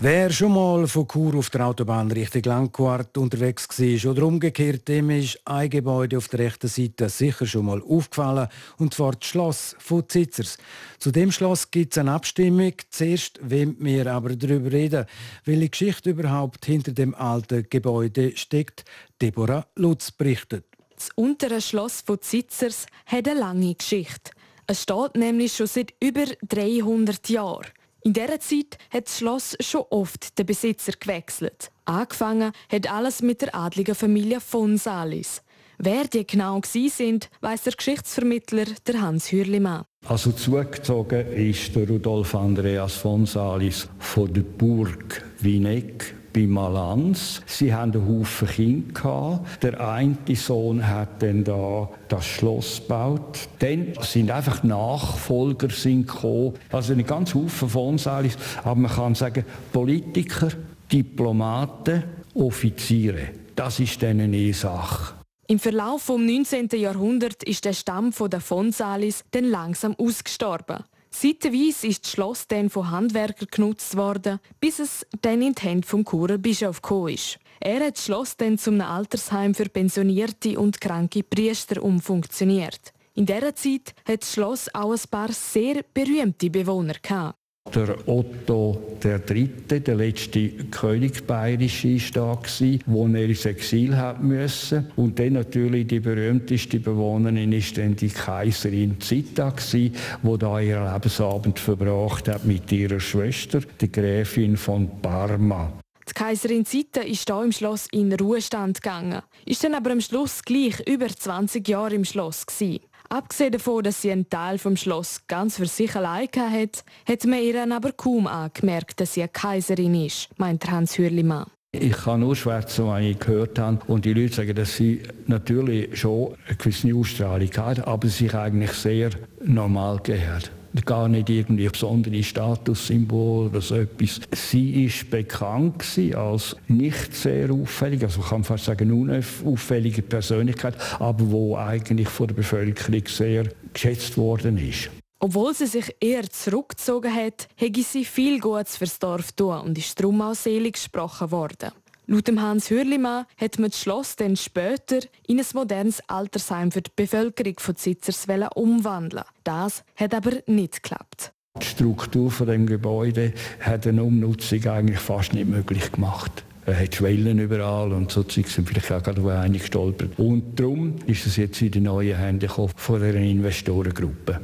Wer 0.04 0.32
schon 0.32 0.54
mal 0.54 0.88
von 0.88 1.06
Chur 1.06 1.36
auf 1.36 1.48
der 1.50 1.64
Autobahn 1.64 2.10
Richtung 2.10 2.42
Langquart 2.42 3.16
unterwegs 3.16 3.68
war 3.68 4.10
oder 4.10 4.26
umgekehrt, 4.26 4.88
dem 4.88 5.10
ist 5.10 5.38
ein 5.44 5.70
Gebäude 5.70 6.18
auf 6.18 6.26
der 6.26 6.40
rechten 6.40 6.66
Seite 6.66 7.08
sicher 7.08 7.46
schon 7.46 7.66
mal 7.66 7.80
aufgefallen, 7.80 8.48
und 8.78 8.92
zwar 8.92 9.12
das 9.12 9.28
Schloss 9.28 9.76
von 9.78 10.08
Zitzers. 10.08 10.58
Zu 10.98 11.12
dem 11.12 11.30
Schloss 11.30 11.70
gibt 11.70 11.92
es 11.92 11.98
eine 11.98 12.14
Abstimmung. 12.14 12.72
Zuerst 12.90 13.38
wollen 13.48 13.76
wir 13.78 14.12
aber 14.12 14.34
darüber 14.34 14.72
reden, 14.72 15.06
welche 15.44 15.68
Geschichte 15.68 16.10
überhaupt 16.10 16.66
hinter 16.66 16.90
dem 16.90 17.14
alten 17.14 17.68
Gebäude 17.70 18.36
steckt. 18.36 18.84
Deborah 19.20 19.68
Lutz 19.76 20.10
berichtet. 20.10 20.64
Das 20.96 21.10
untere 21.14 21.60
Schloss 21.60 22.00
von 22.00 22.20
Zitzers 22.20 22.86
hat 23.06 23.28
eine 23.28 23.38
lange 23.38 23.76
Geschichte. 23.76 24.32
Es 24.66 24.82
steht 24.82 25.14
nämlich 25.14 25.54
schon 25.54 25.68
seit 25.68 25.94
über 26.00 26.24
300 26.48 27.28
Jahren. 27.28 27.68
In 28.04 28.14
dieser 28.14 28.40
Zeit 28.40 28.78
hat 28.90 29.06
das 29.06 29.18
Schloss 29.18 29.56
schon 29.60 29.84
oft 29.90 30.36
den 30.36 30.46
Besitzer 30.46 30.92
gewechselt. 30.98 31.70
Angefangen 31.84 32.52
hat 32.70 32.90
alles 32.90 33.22
mit 33.22 33.42
der 33.42 33.54
adligen 33.54 33.94
Familie 33.94 34.40
von 34.40 34.76
Salis. 34.76 35.42
Wer 35.78 36.04
die 36.04 36.26
genau 36.26 36.60
sind, 36.64 37.30
weiß 37.40 37.62
der 37.62 37.72
Geschichtsvermittler 37.74 38.66
der 38.86 39.00
Hans 39.00 39.30
Hürlimann. 39.30 39.84
Also 40.06 40.32
zugezogen 40.32 41.32
ist 41.32 41.76
der 41.76 41.88
Rudolf 41.88 42.34
Andreas 42.34 42.94
von 42.94 43.24
Salis 43.24 43.88
von 43.98 44.32
der 44.32 44.42
Burg 44.42 45.24
Wieneck 45.38 46.14
bei 46.32 46.46
Malanz. 46.46 47.42
Sie 47.46 47.72
haben 47.74 47.92
einen 47.92 48.08
Haufen 48.08 48.48
Kinder 48.48 49.44
Der 49.60 49.80
eine 49.80 50.16
Sohn 50.34 50.86
hat 50.86 51.22
dann 51.22 51.44
da 51.44 51.88
das 52.08 52.26
Schloss 52.26 52.80
gebaut. 52.80 53.48
Dann 53.58 53.94
sind 54.00 54.30
einfach 54.30 54.62
Nachfolger 54.62 55.70
sind 55.70 56.06
gekommen. 56.06 56.54
Also 56.70 56.92
eine 56.92 57.04
ganz 57.04 57.34
Haufen 57.34 57.68
von 57.68 57.98
Salis. 57.98 58.36
Aber 58.64 58.76
man 58.76 58.90
kann 58.90 59.14
sagen, 59.14 59.44
Politiker, 59.72 60.48
Diplomaten, 60.90 62.04
Offiziere. 62.34 63.28
Das 63.54 63.80
ist 63.80 64.02
dann 64.02 64.20
eine 64.20 64.52
Sache. 64.52 65.14
Im 65.48 65.58
Verlauf 65.58 66.06
des 66.06 66.16
19. 66.16 66.68
Jahrhunderts 66.80 67.44
ist 67.44 67.64
der 67.64 67.74
Stamm 67.74 68.12
der 68.12 68.40
Fonsalis 68.40 69.24
dann 69.32 69.44
langsam 69.44 69.94
ausgestorben. 69.98 70.84
Seitenweise 71.14 71.86
ist 71.86 72.04
das 72.04 72.12
Schloss 72.12 72.48
dann 72.48 72.70
von 72.70 72.90
Handwerkern 72.90 73.48
genutzt 73.50 73.96
worden, 73.96 74.40
bis 74.60 74.78
es 74.78 75.06
dann 75.20 75.42
in 75.42 75.54
die 75.54 75.62
Hände 75.62 75.86
vom 75.86 76.04
Churer 76.04 76.38
Bischof 76.38 76.80
gekommen 76.80 77.14
ist. 77.14 77.38
Er 77.60 77.84
hat 77.84 77.96
das 77.96 78.06
Schloss 78.06 78.36
dann 78.36 78.58
zum 78.58 78.80
Altersheim 78.80 79.54
für 79.54 79.68
pensionierte 79.68 80.58
und 80.58 80.80
kranke 80.80 81.22
Priester 81.22 81.82
umfunktioniert. 81.82 82.92
In 83.14 83.26
dieser 83.26 83.54
Zeit 83.54 83.94
hat 84.08 84.22
das 84.22 84.32
Schloss 84.32 84.74
auch 84.74 84.92
ein 84.92 85.10
paar 85.10 85.30
sehr 85.32 85.84
berühmte 85.92 86.48
Bewohner 86.48 86.94
gehabt. 86.94 87.36
Der 87.74 87.96
Otto 88.06 88.98
III., 89.02 89.48
der 89.80 89.94
letzte 89.94 90.48
König 90.70 91.26
Bayerische, 91.26 91.94
war 92.16 92.36
da, 92.36 92.82
wo 92.84 93.06
er 93.06 93.24
ins 93.24 93.46
Exil 93.46 93.96
hat 93.96 94.22
müssen. 94.22 94.92
Und 94.96 95.18
dann 95.18 95.34
natürlich 95.34 95.86
die 95.86 96.00
berühmteste 96.00 96.80
Bewohnerin 96.80 97.52
ist 97.52 97.78
dann 97.78 97.96
die 97.96 98.08
Kaiserin 98.08 99.00
Zita, 99.00 99.54
die 99.72 99.90
da 100.38 100.60
ihren 100.60 100.92
Lebensabend 100.92 101.58
verbracht 101.58 102.28
hat 102.28 102.44
mit 102.44 102.70
ihrer 102.70 103.00
Schwester, 103.00 103.60
der 103.80 103.88
Gräfin 103.88 104.58
von 104.58 105.00
Parma. 105.00 105.72
Die 106.06 106.12
Kaiserin 106.12 106.66
Zita 106.66 107.00
ist 107.00 107.26
hier 107.26 107.42
im 107.42 107.52
Schloss 107.52 107.86
in 107.90 108.12
Ruhestand 108.12 108.82
gegangen, 108.82 109.22
ist 109.46 109.64
dann 109.64 109.74
aber 109.74 109.92
am 109.92 110.00
Schluss 110.00 110.42
gleich 110.42 110.80
über 110.86 111.08
20 111.08 111.66
Jahre 111.66 111.94
im 111.94 112.04
Schloss 112.04 112.44
gewesen. 112.44 112.80
Abgesehen 113.12 113.52
davon, 113.52 113.84
dass 113.84 114.00
sie 114.00 114.10
einen 114.10 114.30
Teil 114.30 114.56
vom 114.56 114.74
Schloss 114.74 115.26
ganz 115.26 115.58
für 115.58 115.66
sich 115.66 115.94
allein 115.94 116.28
hat, 116.34 116.82
hat 117.06 117.24
man 117.26 117.42
ihr 117.42 117.70
aber 117.70 117.92
kaum 117.92 118.26
angemerkt, 118.26 119.00
dass 119.00 119.12
sie 119.12 119.20
eine 119.20 119.28
Kaiserin 119.28 119.94
ist, 120.06 120.30
meint 120.38 120.70
Hans 120.70 120.96
Hürlimann. 120.96 121.44
Ich 121.72 121.92
kann 121.92 122.20
nur 122.20 122.34
schwätzen, 122.34 122.86
was 122.86 123.02
ich 123.02 123.18
gehört 123.18 123.58
habe. 123.58 123.80
Und 123.86 124.06
die 124.06 124.14
Leute 124.14 124.36
sagen, 124.36 124.54
dass 124.54 124.76
sie 124.76 125.02
natürlich 125.26 125.94
schon 126.00 126.36
eine 126.46 126.56
gewisse 126.56 126.94
Ausstrahlung 126.94 127.50
hat, 127.54 127.86
aber 127.86 128.08
sich 128.08 128.32
eigentlich 128.34 128.72
sehr 128.72 129.10
normal 129.44 130.00
gehört 130.02 130.50
gar 130.86 131.08
nicht 131.08 131.28
irgendwie 131.28 131.68
besondere 131.68 132.22
Statussymbol 132.22 133.46
oder 133.46 133.60
so 133.60 133.76
etwas. 133.76 134.20
Sie 134.32 134.84
ist 134.84 135.10
bekannt 135.10 135.84
als 136.14 136.56
nicht 136.68 137.14
sehr 137.14 137.50
auffällig, 137.50 138.02
also 138.02 138.20
man 138.20 138.28
kann 138.28 138.44
fast 138.44 138.64
sagen 138.64 138.90
unauffällige 138.92 140.02
Persönlichkeit, 140.02 140.74
aber 140.98 141.30
wo 141.30 141.56
eigentlich 141.56 142.08
von 142.08 142.28
der 142.28 142.34
Bevölkerung 142.34 143.02
sehr 143.06 143.48
geschätzt 143.72 144.16
worden 144.16 144.56
ist. 144.58 144.90
Obwohl 145.18 145.54
sie 145.54 145.66
sich 145.66 145.94
eher 146.00 146.28
zurückgezogen 146.28 147.14
hat, 147.14 147.46
hätte 147.54 147.82
sie 147.82 148.04
viel 148.04 148.40
Gutes 148.40 148.76
fürs 148.76 148.98
Dorf 148.98 149.30
tun 149.32 149.60
und 149.60 149.78
ist 149.78 149.98
darum 150.00 150.20
auch 150.20 150.34
selig 150.34 150.74
gesprochen 150.74 151.30
worden. 151.30 151.70
Laut 152.12 152.28
Hans 152.28 152.68
Hürlimann 152.68 153.24
hat 153.38 153.58
man 153.58 153.70
das 153.70 153.80
Schloss 153.80 154.16
dann 154.16 154.36
später 154.36 154.98
in 155.26 155.40
ein 155.40 155.46
modernes 155.54 156.06
Altersheim 156.10 156.70
für 156.70 156.82
die 156.82 156.90
Bevölkerung 156.94 157.54
von 157.58 157.74
Zitzers 157.74 158.26
umwandeln. 158.54 159.24
Das 159.44 159.82
hat 159.96 160.12
aber 160.12 160.32
nicht 160.44 160.82
geklappt. 160.82 161.32
Die 161.58 161.64
Struktur 161.64 162.30
von 162.30 162.48
dem 162.48 162.66
Gebäude 162.66 163.32
hat 163.60 163.86
eine 163.86 164.04
Umnutzung 164.04 164.62
eigentlich 164.66 164.98
fast 164.98 165.32
nicht 165.32 165.48
möglich 165.48 165.90
gemacht. 165.90 166.44
Er 166.66 166.80
hat 166.80 166.94
Schwellen 166.94 167.38
überall 167.38 167.92
und 167.92 168.12
so 168.12 168.22
sind 168.28 168.46
vielleicht 168.46 168.92
auch 168.92 169.02
gerade 169.02 169.40
eine 169.40 169.56
gestolpert. 169.56 170.18
Und 170.18 170.60
darum 170.60 170.96
ist 171.06 171.24
es 171.24 171.38
jetzt 171.38 171.62
in 171.62 171.70
die 171.70 171.80
neuen 171.80 172.18
Hände 172.18 172.46
von 172.50 173.02
einer 173.02 173.14
Investorengruppe. 173.14 174.38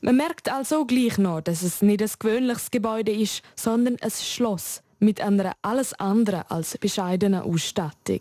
Man 0.00 0.16
merkt 0.16 0.50
also 0.50 0.86
gleich 0.86 1.18
noch, 1.18 1.42
dass 1.42 1.60
es 1.60 1.82
nicht 1.82 2.00
ein 2.00 2.10
gewöhnliches 2.18 2.70
Gebäude 2.70 3.12
ist, 3.12 3.42
sondern 3.56 3.96
ein 4.00 4.10
Schloss 4.10 4.82
mit 5.00 5.20
einer 5.20 5.54
alles 5.62 5.94
andere 5.94 6.50
als 6.50 6.78
bescheidenen 6.78 7.42
Ausstattung. 7.42 8.20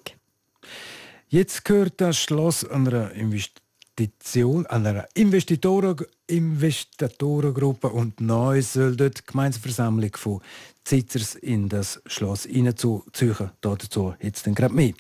Jetzt 1.27 1.63
gehört 1.63 2.01
das 2.01 2.17
Schloss 2.17 2.65
einer 2.65 3.11
Investition, 3.11 4.65
einer 4.65 5.07
Investitoren, 5.13 5.97
Investitorengruppe 6.25 7.89
und 7.89 8.19
neu 8.21 8.61
soll 8.61 8.95
dort 8.95 9.19
die 9.19 9.25
Gemeinsversammlung 9.27 10.15
von 10.15 10.41
Zitzers 10.83 11.35
in 11.35 11.69
das 11.69 12.01
Schloss 12.07 12.43
hineinzuziehen. 12.45 13.51
Dazu 13.61 14.15
jetzt 14.21 14.47
dann 14.47 14.55
gerade 14.55 14.73
mehr. 14.73 14.93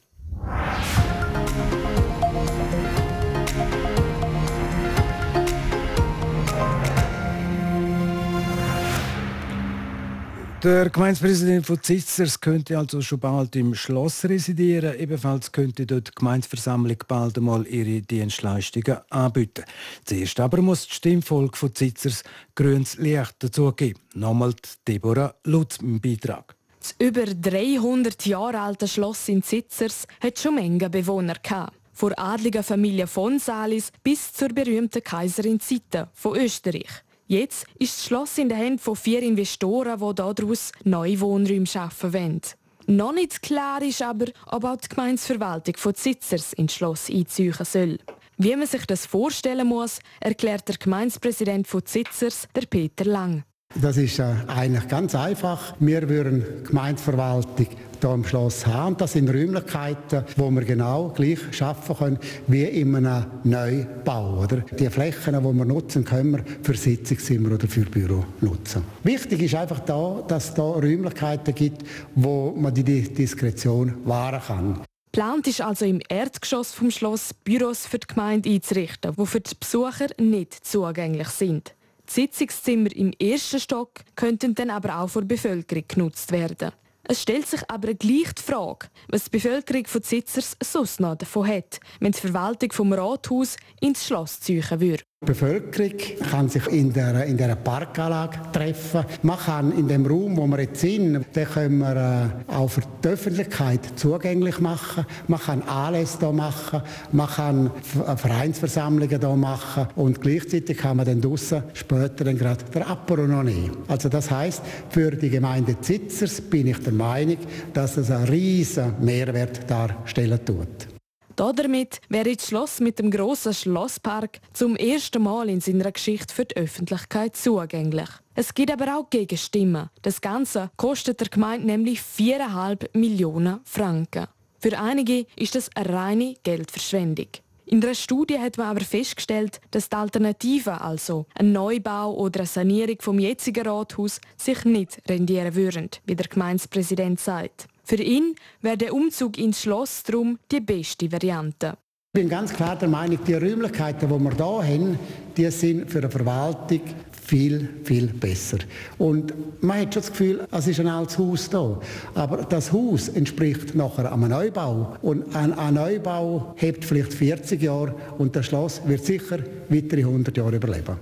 Der 10.63 10.89
Gemeindepräsident 10.89 11.65
von 11.65 11.81
Zitzers 11.81 12.41
könnte 12.41 12.77
also 12.77 13.01
schon 13.01 13.21
bald 13.21 13.55
im 13.55 13.73
Schloss 13.73 14.25
residieren. 14.25 14.99
Ebenfalls 14.99 15.53
könnte 15.53 15.85
dort 15.85 16.09
die 16.09 16.11
Gemeindeversammlung 16.15 16.97
bald 17.07 17.37
einmal 17.37 17.65
ihre 17.65 18.01
Dienstleistungen 18.01 18.97
anbieten. 19.09 19.63
Zuerst 20.03 20.37
aber 20.41 20.61
muss 20.61 20.85
die 20.85 20.95
Stimmfolge 20.95 21.55
von 21.55 21.73
Zitzers 21.73 22.23
grünes 22.55 22.97
Licht 22.97 23.35
dazu 23.39 23.71
geben. 23.71 24.01
Nochmal 24.15 24.53
Deborah 24.85 25.33
Lutz 25.45 25.77
im 25.77 26.01
Beitrag. 26.01 26.53
Das 26.81 26.93
über 26.99 27.23
300 27.23 28.25
Jahre 28.25 28.59
alte 28.59 28.89
Schloss 28.89 29.29
in 29.29 29.41
Zitzers 29.41 30.07
hat 30.19 30.39
schon 30.39 30.55
Menge 30.55 30.89
Bewohner 30.89 31.35
gehabt. 31.41 31.77
Von 31.93 32.13
adliger 32.15 32.63
Familie 32.63 33.07
von 33.07 33.39
Salis 33.39 33.93
bis 34.03 34.33
zur 34.33 34.49
berühmten 34.49 35.01
Kaiserin 35.01 35.61
Zita 35.61 36.09
von 36.13 36.35
Österreich. 36.35 37.05
Jetzt 37.31 37.67
ist 37.77 37.95
das 37.95 38.05
Schloss 38.05 38.39
in 38.39 38.49
den 38.49 38.57
Händen 38.57 38.79
von 38.79 38.95
vier 38.95 39.21
Investoren, 39.21 39.99
die 39.99 40.15
daraus 40.15 40.71
neue 40.83 41.19
Wohnräume 41.19 41.67
schaffen 41.67 42.11
wollen. 42.11 42.41
Noch 42.87 43.13
nicht 43.13 43.43
klar 43.43 43.83
ist 43.83 44.01
aber, 44.01 44.25
ob 44.47 44.63
auch 44.63 44.77
die 44.77 44.89
Gemeinsverwaltung 44.89 45.77
von 45.77 45.93
Zitzers 45.93 46.53
ins 46.53 46.73
Schloss 46.73 47.07
einziehen 47.07 47.53
soll. 47.53 47.99
Wie 48.37 48.55
man 48.55 48.65
sich 48.65 48.83
das 48.87 49.05
vorstellen 49.05 49.67
muss, 49.67 49.99
erklärt 50.19 50.67
der 50.69 50.77
Gemeindepräsident 50.77 51.67
von 51.67 51.85
Zitzers, 51.85 52.47
der 52.55 52.65
Peter 52.65 53.05
Lang. 53.05 53.43
Das 53.75 53.97
ist 53.97 54.17
äh, 54.17 54.33
eigentlich 54.47 54.87
ganz 54.87 55.13
einfach. 55.13 55.75
Wir 55.79 56.09
würden 56.09 56.43
Gemeindeverwaltung 56.65 57.67
hier 58.01 58.09
im 58.11 58.25
Schloss 58.25 58.65
haben. 58.65 58.97
Das 58.97 59.13
sind 59.13 59.29
Räumlichkeiten, 59.29 60.23
wo 60.37 60.49
wir 60.49 60.63
genau 60.63 61.09
gleich 61.09 61.37
schaffen 61.51 61.95
können 61.95 62.19
wie 62.47 62.63
in 62.63 62.95
einem 62.95 63.25
Neubau. 63.43 64.41
Oder? 64.43 64.61
Die 64.61 64.89
Flächen, 64.89 65.35
die 65.35 65.57
wir 65.57 65.65
nutzen, 65.65 66.03
können 66.03 66.31
wir 66.31 66.43
für 66.63 66.73
Sitzungszimmer 66.73 67.53
oder 67.53 67.67
für 67.67 67.85
Büro 67.85 68.25
nutzen. 68.41 68.83
Wichtig 69.03 69.43
ist 69.43 69.53
einfach 69.53 69.81
da, 69.81 70.23
dass 70.27 70.49
es 70.49 70.53
da 70.55 70.63
Räumlichkeiten 70.63 71.53
gibt, 71.53 71.83
wo 72.15 72.51
man 72.57 72.73
die 72.73 72.83
Diskretion 72.83 73.97
wahren 74.03 74.41
kann. 74.47 74.81
Plant 75.11 75.45
ist 75.45 75.61
also 75.61 75.85
im 75.85 76.01
Erdgeschoss 76.09 76.71
vom 76.71 76.89
Schloss 76.89 77.35
Büros 77.35 77.85
für 77.85 77.99
die 77.99 78.07
Gemeinde 78.07 78.49
einzurichten, 78.49 79.13
die 79.15 79.25
für 79.27 79.41
die 79.41 79.55
Besucher 79.59 80.07
nicht 80.17 80.65
zugänglich 80.65 81.29
sind. 81.29 81.75
Die 82.09 82.21
Sitzungszimmer 82.21 82.95
im 82.95 83.13
ersten 83.21 83.59
Stock 83.59 83.99
könnten 84.15 84.55
dann 84.55 84.71
aber 84.71 84.99
auch 84.99 85.09
von 85.09 85.27
der 85.27 85.35
Bevölkerung 85.35 85.83
genutzt 85.87 86.31
werden. 86.31 86.71
Es 87.03 87.21
stellt 87.21 87.45
sich 87.45 87.61
aber 87.69 87.93
gleich 87.93 88.33
die 88.33 88.41
Frage, 88.41 88.87
was 89.09 89.25
die 89.25 89.29
Bevölkerung 89.31 89.85
von 89.85 90.01
Zitzers 90.01 90.57
sonst 90.63 90.99
noch 90.99 91.15
davon 91.15 91.47
hat, 91.47 91.79
wenn 91.99 92.11
die 92.11 92.19
Verwaltung 92.19 92.71
vom 92.71 92.93
Rathaus 92.93 93.57
ins 93.79 94.07
Schloss 94.07 94.39
ziehen 94.39 94.63
würde. 94.79 95.03
Die 95.21 95.33
Bevölkerung 95.33 95.97
kann 96.31 96.47
sich 96.47 96.65
in 96.67 96.93
der, 96.93 97.25
in 97.25 97.35
der 97.35 97.53
Parkanlage 97.55 98.39
treffen. 98.53 99.03
Man 99.21 99.37
kann 99.37 99.77
in 99.77 99.85
dem 99.85 100.05
Raum, 100.05 100.37
wo 100.37 100.47
wir 100.47 100.61
jetzt 100.61 100.79
sind, 100.79 101.25
den 101.35 101.45
können 101.45 101.79
wir 101.79 102.31
äh, 102.47 102.53
auch 102.53 102.69
für 102.69 102.81
die 103.03 103.07
Öffentlichkeit 103.09 103.81
zugänglich 103.97 104.61
machen. 104.61 105.05
Man 105.27 105.41
kann 105.41 105.61
Anlässe 105.63 106.19
hier 106.19 106.31
machen, 106.31 106.81
man 107.11 107.27
kann 107.27 107.67
äh, 107.67 108.15
Vereinsversammlungen 108.15 109.19
hier 109.19 109.35
machen 109.35 109.87
und 109.97 110.21
gleichzeitig 110.21 110.77
kann 110.77 110.95
man 110.95 111.05
dann 111.05 111.19
draussen 111.19 111.63
später 111.73 112.23
dann 112.23 112.37
gerade 112.37 112.63
der 112.73 112.87
Apero 112.87 113.27
noch 113.27 113.43
nehmen. 113.43 113.75
Also 113.89 114.07
das 114.07 114.31
heißt, 114.31 114.61
für 114.89 115.11
die 115.11 115.29
Gemeinde 115.29 115.81
Zitzers 115.81 116.39
bin 116.39 116.67
ich 116.67 116.77
der 116.77 116.93
Meinung, 116.93 117.39
dass 117.73 117.97
es 117.97 118.09
einen 118.09 118.29
riesen 118.29 118.93
Mehrwert 119.01 119.69
darstellen 119.69 120.39
tut. 120.45 120.98
Damit 121.39 122.01
wäre 122.09 122.35
das 122.35 122.47
Schloss 122.47 122.81
mit 122.81 122.99
dem 122.99 123.11
grossen 123.11 123.53
Schlosspark 123.53 124.41
zum 124.51 124.75
ersten 124.75 125.23
Mal 125.23 125.47
in 125.47 125.61
seiner 125.61 125.89
Geschichte 125.89 126.35
für 126.35 126.43
die 126.43 126.57
Öffentlichkeit 126.57 127.37
zugänglich. 127.37 128.09
Es 128.35 128.53
gibt 128.53 128.69
aber 128.69 128.97
auch 128.97 129.09
Gegenstimmen. 129.09 129.89
Das 130.01 130.19
Ganze 130.19 130.69
kostet 130.75 131.21
der 131.21 131.29
Gemeinde 131.29 131.67
nämlich 131.67 132.01
4,5 132.01 132.89
Millionen 132.91 133.61
Franken. 133.63 134.27
Für 134.59 134.77
einige 134.77 135.27
ist 135.37 135.55
das 135.55 135.69
eine 135.75 135.93
reine 135.93 136.35
Geldverschwendung. 136.43 137.29
In 137.67 137.81
einer 137.81 137.95
Studie 137.95 138.37
hat 138.37 138.57
man 138.57 138.67
aber 138.67 138.81
festgestellt, 138.81 139.61
dass 139.71 139.87
die 139.87 139.95
Alternative, 139.95 140.81
also 140.81 141.25
ein 141.35 141.53
Neubau 141.53 142.15
oder 142.15 142.41
eine 142.41 142.47
Sanierung 142.47 142.97
vom 142.99 143.17
jetzigen 143.17 143.65
Rathaus, 143.65 144.19
sich 144.35 144.65
nicht 144.65 144.99
rendieren 145.07 145.55
würden, 145.55 145.89
wie 146.05 146.17
der 146.17 146.27
Gemeindepräsident 146.27 147.21
sagt. 147.21 147.67
Für 147.89 147.95
ihn 147.95 148.35
wäre 148.61 148.77
der 148.77 148.93
Umzug 148.93 149.39
ins 149.39 149.63
Schloss 149.63 150.03
darum 150.03 150.37
die 150.51 150.59
beste 150.59 151.11
Variante. 151.11 151.75
Ich 152.13 152.21
bin 152.21 152.29
ganz 152.29 152.53
klar 152.53 152.75
der 152.75 152.87
Meinung, 152.87 153.17
die 153.25 153.33
Räumlichkeiten, 153.33 154.07
die 154.07 154.23
wir 154.23 154.35
hier 154.35 154.75
haben, 154.75 154.99
die 155.35 155.49
sind 155.49 155.89
für 155.89 155.97
eine 155.97 156.11
Verwaltung 156.11 156.81
viel, 157.11 157.67
viel 157.83 158.05
besser. 158.09 158.59
Und 158.99 159.33
man 159.63 159.79
hat 159.79 159.95
schon 159.95 160.03
das 160.03 160.11
Gefühl, 160.11 160.47
es 160.51 160.67
ist 160.67 160.79
ein 160.79 160.85
altes 160.85 161.17
Haus 161.17 161.49
da. 161.49 161.79
Aber 162.13 162.43
das 162.43 162.71
Haus 162.71 163.09
entspricht 163.09 163.73
nachher 163.73 164.13
einem 164.13 164.29
Neubau. 164.29 164.95
Und 165.01 165.35
ein, 165.35 165.51
ein 165.57 165.73
Neubau 165.73 166.53
hebt 166.57 166.85
vielleicht 166.85 167.15
40 167.15 167.59
Jahre 167.59 167.95
und 168.19 168.35
das 168.35 168.45
Schloss 168.45 168.83
wird 168.85 169.03
sicher 169.03 169.39
weitere 169.69 170.01
100 170.01 170.37
Jahre 170.37 170.57
überleben. 170.57 170.95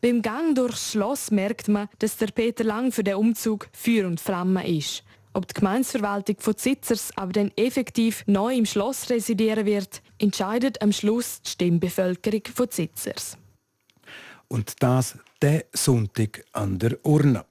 Beim 0.00 0.22
Gang 0.22 0.54
durchs 0.54 0.92
Schloss 0.92 1.30
merkt 1.30 1.68
man, 1.68 1.88
dass 1.98 2.16
der 2.16 2.28
Peter 2.28 2.64
Lang 2.64 2.90
für 2.90 3.04
den 3.04 3.16
Umzug 3.16 3.68
Feuer 3.74 4.06
und 4.06 4.18
Flamme 4.18 4.66
ist. 4.66 5.04
Ob 5.34 5.48
die 5.48 5.54
Gemeinsverwaltung 5.54 6.36
von 6.38 6.56
Zitzers 6.56 7.10
aber 7.16 7.32
dann 7.32 7.50
effektiv 7.56 8.22
neu 8.26 8.54
im 8.54 8.66
Schloss 8.66 9.08
residieren 9.08 9.64
wird, 9.64 10.02
entscheidet 10.18 10.82
am 10.82 10.92
Schluss 10.92 11.40
die 11.42 11.50
Stimmbevölkerung 11.50 12.42
von 12.54 12.70
Zitzers. 12.70 13.38
Und 14.48 14.82
das 14.82 15.16
der 15.40 15.64
Sonntag 15.72 16.44
an 16.52 16.78
der 16.78 16.98
Urne. 17.04 17.44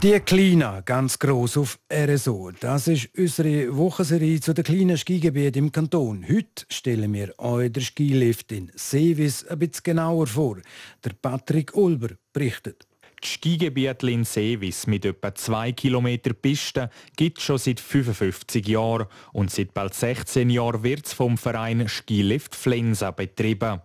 Die 0.00 0.20
Kleine, 0.20 0.82
ganz 0.84 1.18
gross 1.18 1.56
auf 1.56 1.80
RSO. 1.92 2.52
Das 2.60 2.86
ist 2.86 3.08
unsere 3.18 3.76
Wochenserie 3.76 4.38
zu 4.38 4.54
den 4.54 4.62
kleinen 4.62 4.96
Skigebieten 4.96 5.64
im 5.64 5.72
Kanton. 5.72 6.24
Heute 6.28 6.66
stellen 6.68 7.12
wir 7.12 7.36
euch 7.38 7.72
den 7.72 7.82
Skilift 7.82 8.52
in 8.52 8.70
Seewies 8.76 9.44
ein 9.48 9.58
bisschen 9.58 9.82
genauer 9.82 10.28
vor. 10.28 10.58
Der 11.04 11.14
Patrick 11.20 11.74
Ulber 11.74 12.10
berichtet. 12.32 12.87
Das 13.20 13.30
Skigebiet 13.30 14.02
in 14.04 14.24
Seewies 14.24 14.86
mit 14.86 15.04
etwa 15.04 15.34
2 15.34 15.72
km 15.72 16.18
Piste 16.40 16.90
gibt 17.16 17.38
es 17.38 17.44
schon 17.44 17.58
seit 17.58 17.80
55 17.80 18.66
Jahren 18.68 19.06
und 19.32 19.50
seit 19.50 19.74
bald 19.74 19.94
16 19.94 20.50
Jahren 20.50 20.82
wird 20.84 21.06
es 21.06 21.12
vom 21.14 21.36
Verein 21.36 21.88
Skilift 21.88 22.54
Flensa 22.54 23.10
betrieben. 23.10 23.80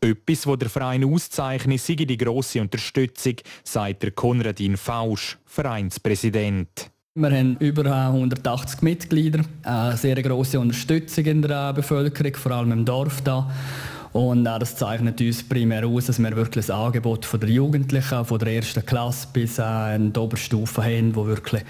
Etwas, 0.00 0.46
was 0.46 0.58
der 0.58 0.68
Verein 0.68 1.04
auszeichnet, 1.04 1.80
sei 1.80 1.94
die 1.94 2.16
grosse 2.16 2.60
Unterstützung, 2.60 3.36
sagt 3.62 4.02
der 4.02 4.10
Konradin 4.10 4.76
Fausch, 4.76 5.38
Vereinspräsident. 5.46 6.90
Wir 7.16 7.30
haben 7.30 7.56
über 7.60 7.84
180 8.08 8.82
Mitglieder, 8.82 9.44
eine 9.62 9.96
sehr 9.96 10.20
grosse 10.20 10.58
Unterstützung 10.58 11.24
in 11.24 11.42
der 11.42 11.72
Bevölkerung, 11.72 12.34
vor 12.34 12.52
allem 12.52 12.72
im 12.72 12.84
Dorf 12.84 13.22
da. 13.22 13.50
Und 14.14 14.46
äh, 14.46 14.58
das 14.60 14.76
zeichnet 14.76 15.20
uns 15.20 15.42
primär 15.42 15.84
aus, 15.84 16.06
dass 16.06 16.20
wir 16.20 16.36
wirklich 16.36 16.70
ein 16.70 16.76
Angebot 16.76 17.24
von 17.24 17.40
der 17.40 17.48
Jugendlichen, 17.48 18.24
von 18.24 18.38
der 18.38 18.54
ersten 18.54 18.86
Klasse 18.86 19.26
bis 19.32 19.58
äh, 19.58 19.96
in 19.96 20.12
die 20.12 20.20
Oberstufe 20.20 20.84
haben, 20.84 21.16
wo 21.16 21.26
wirklich 21.26 21.62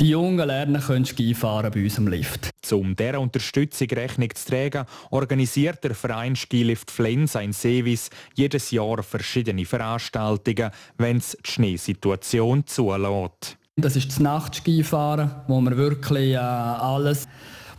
die 0.00 0.08
Jungen 0.08 0.46
lernen 0.46 0.80
können 0.80 1.04
Skifahren 1.04 1.70
bei 1.70 1.84
uns 1.84 1.98
im 1.98 2.08
Lift. 2.08 2.48
Um 2.72 2.96
dieser 2.96 3.20
Unterstützung 3.20 3.88
Rechnung 3.88 4.30
zu 4.34 4.50
tragen, 4.50 4.86
organisiert 5.10 5.84
der 5.84 5.94
Verein 5.94 6.36
Skilift 6.36 6.90
Flensa 6.90 7.42
in 7.42 7.52
Seewies 7.52 8.08
jedes 8.34 8.70
Jahr 8.70 9.02
verschiedene 9.02 9.66
Veranstaltungen, 9.66 10.70
wenn 10.96 11.18
es 11.18 11.36
die 11.44 11.50
Schneesituation 11.50 12.66
zulässt. 12.66 13.58
Das 13.76 13.94
ist 13.94 14.08
das 14.08 14.20
Nachtskifahren, 14.20 15.32
wo 15.48 15.60
wir 15.60 15.76
wirklich 15.76 16.32
äh, 16.32 16.38
alles 16.38 17.28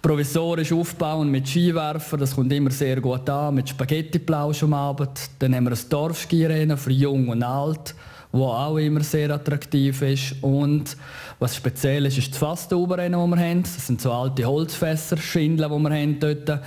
provisorisch 0.05 0.71
aufbauen 0.71 1.31
mit 1.31 1.47
Skiwerfer. 1.47 2.17
Das 2.17 2.35
kommt 2.35 2.53
immer 2.53 2.69
sehr 2.69 3.01
gut 3.01 3.27
an, 3.27 3.55
mit 3.55 3.69
Spaghetti-Plausch 3.69 4.61
am 4.61 4.75
Abend. 4.75 5.31
Dann 5.39 5.55
haben 5.55 5.63
wir 5.63 5.71
ein 5.71 5.89
Dorfskirennen 5.89 6.77
für 6.77 6.91
Jung 6.91 7.29
und 7.29 7.41
Alt, 7.41 7.95
wo 8.31 8.45
auch 8.45 8.77
immer 8.77 9.01
sehr 9.01 9.31
attraktiv 9.31 9.99
ist. 10.03 10.35
Und 10.43 10.95
was 11.39 11.55
speziell 11.55 12.05
ist, 12.05 12.19
ist 12.19 12.29
das 12.33 12.37
Fastoberrennen, 12.37 13.19
das 13.19 13.39
wir 13.39 13.49
haben. 13.49 13.63
Das 13.63 13.87
sind 13.87 13.99
so 13.99 14.11
alte 14.11 14.45
Holzfässer, 14.45 15.17
Schindeln, 15.17 15.71
die 15.71 15.89
wir 15.89 15.95
haben 15.95 16.19
dort 16.19 16.61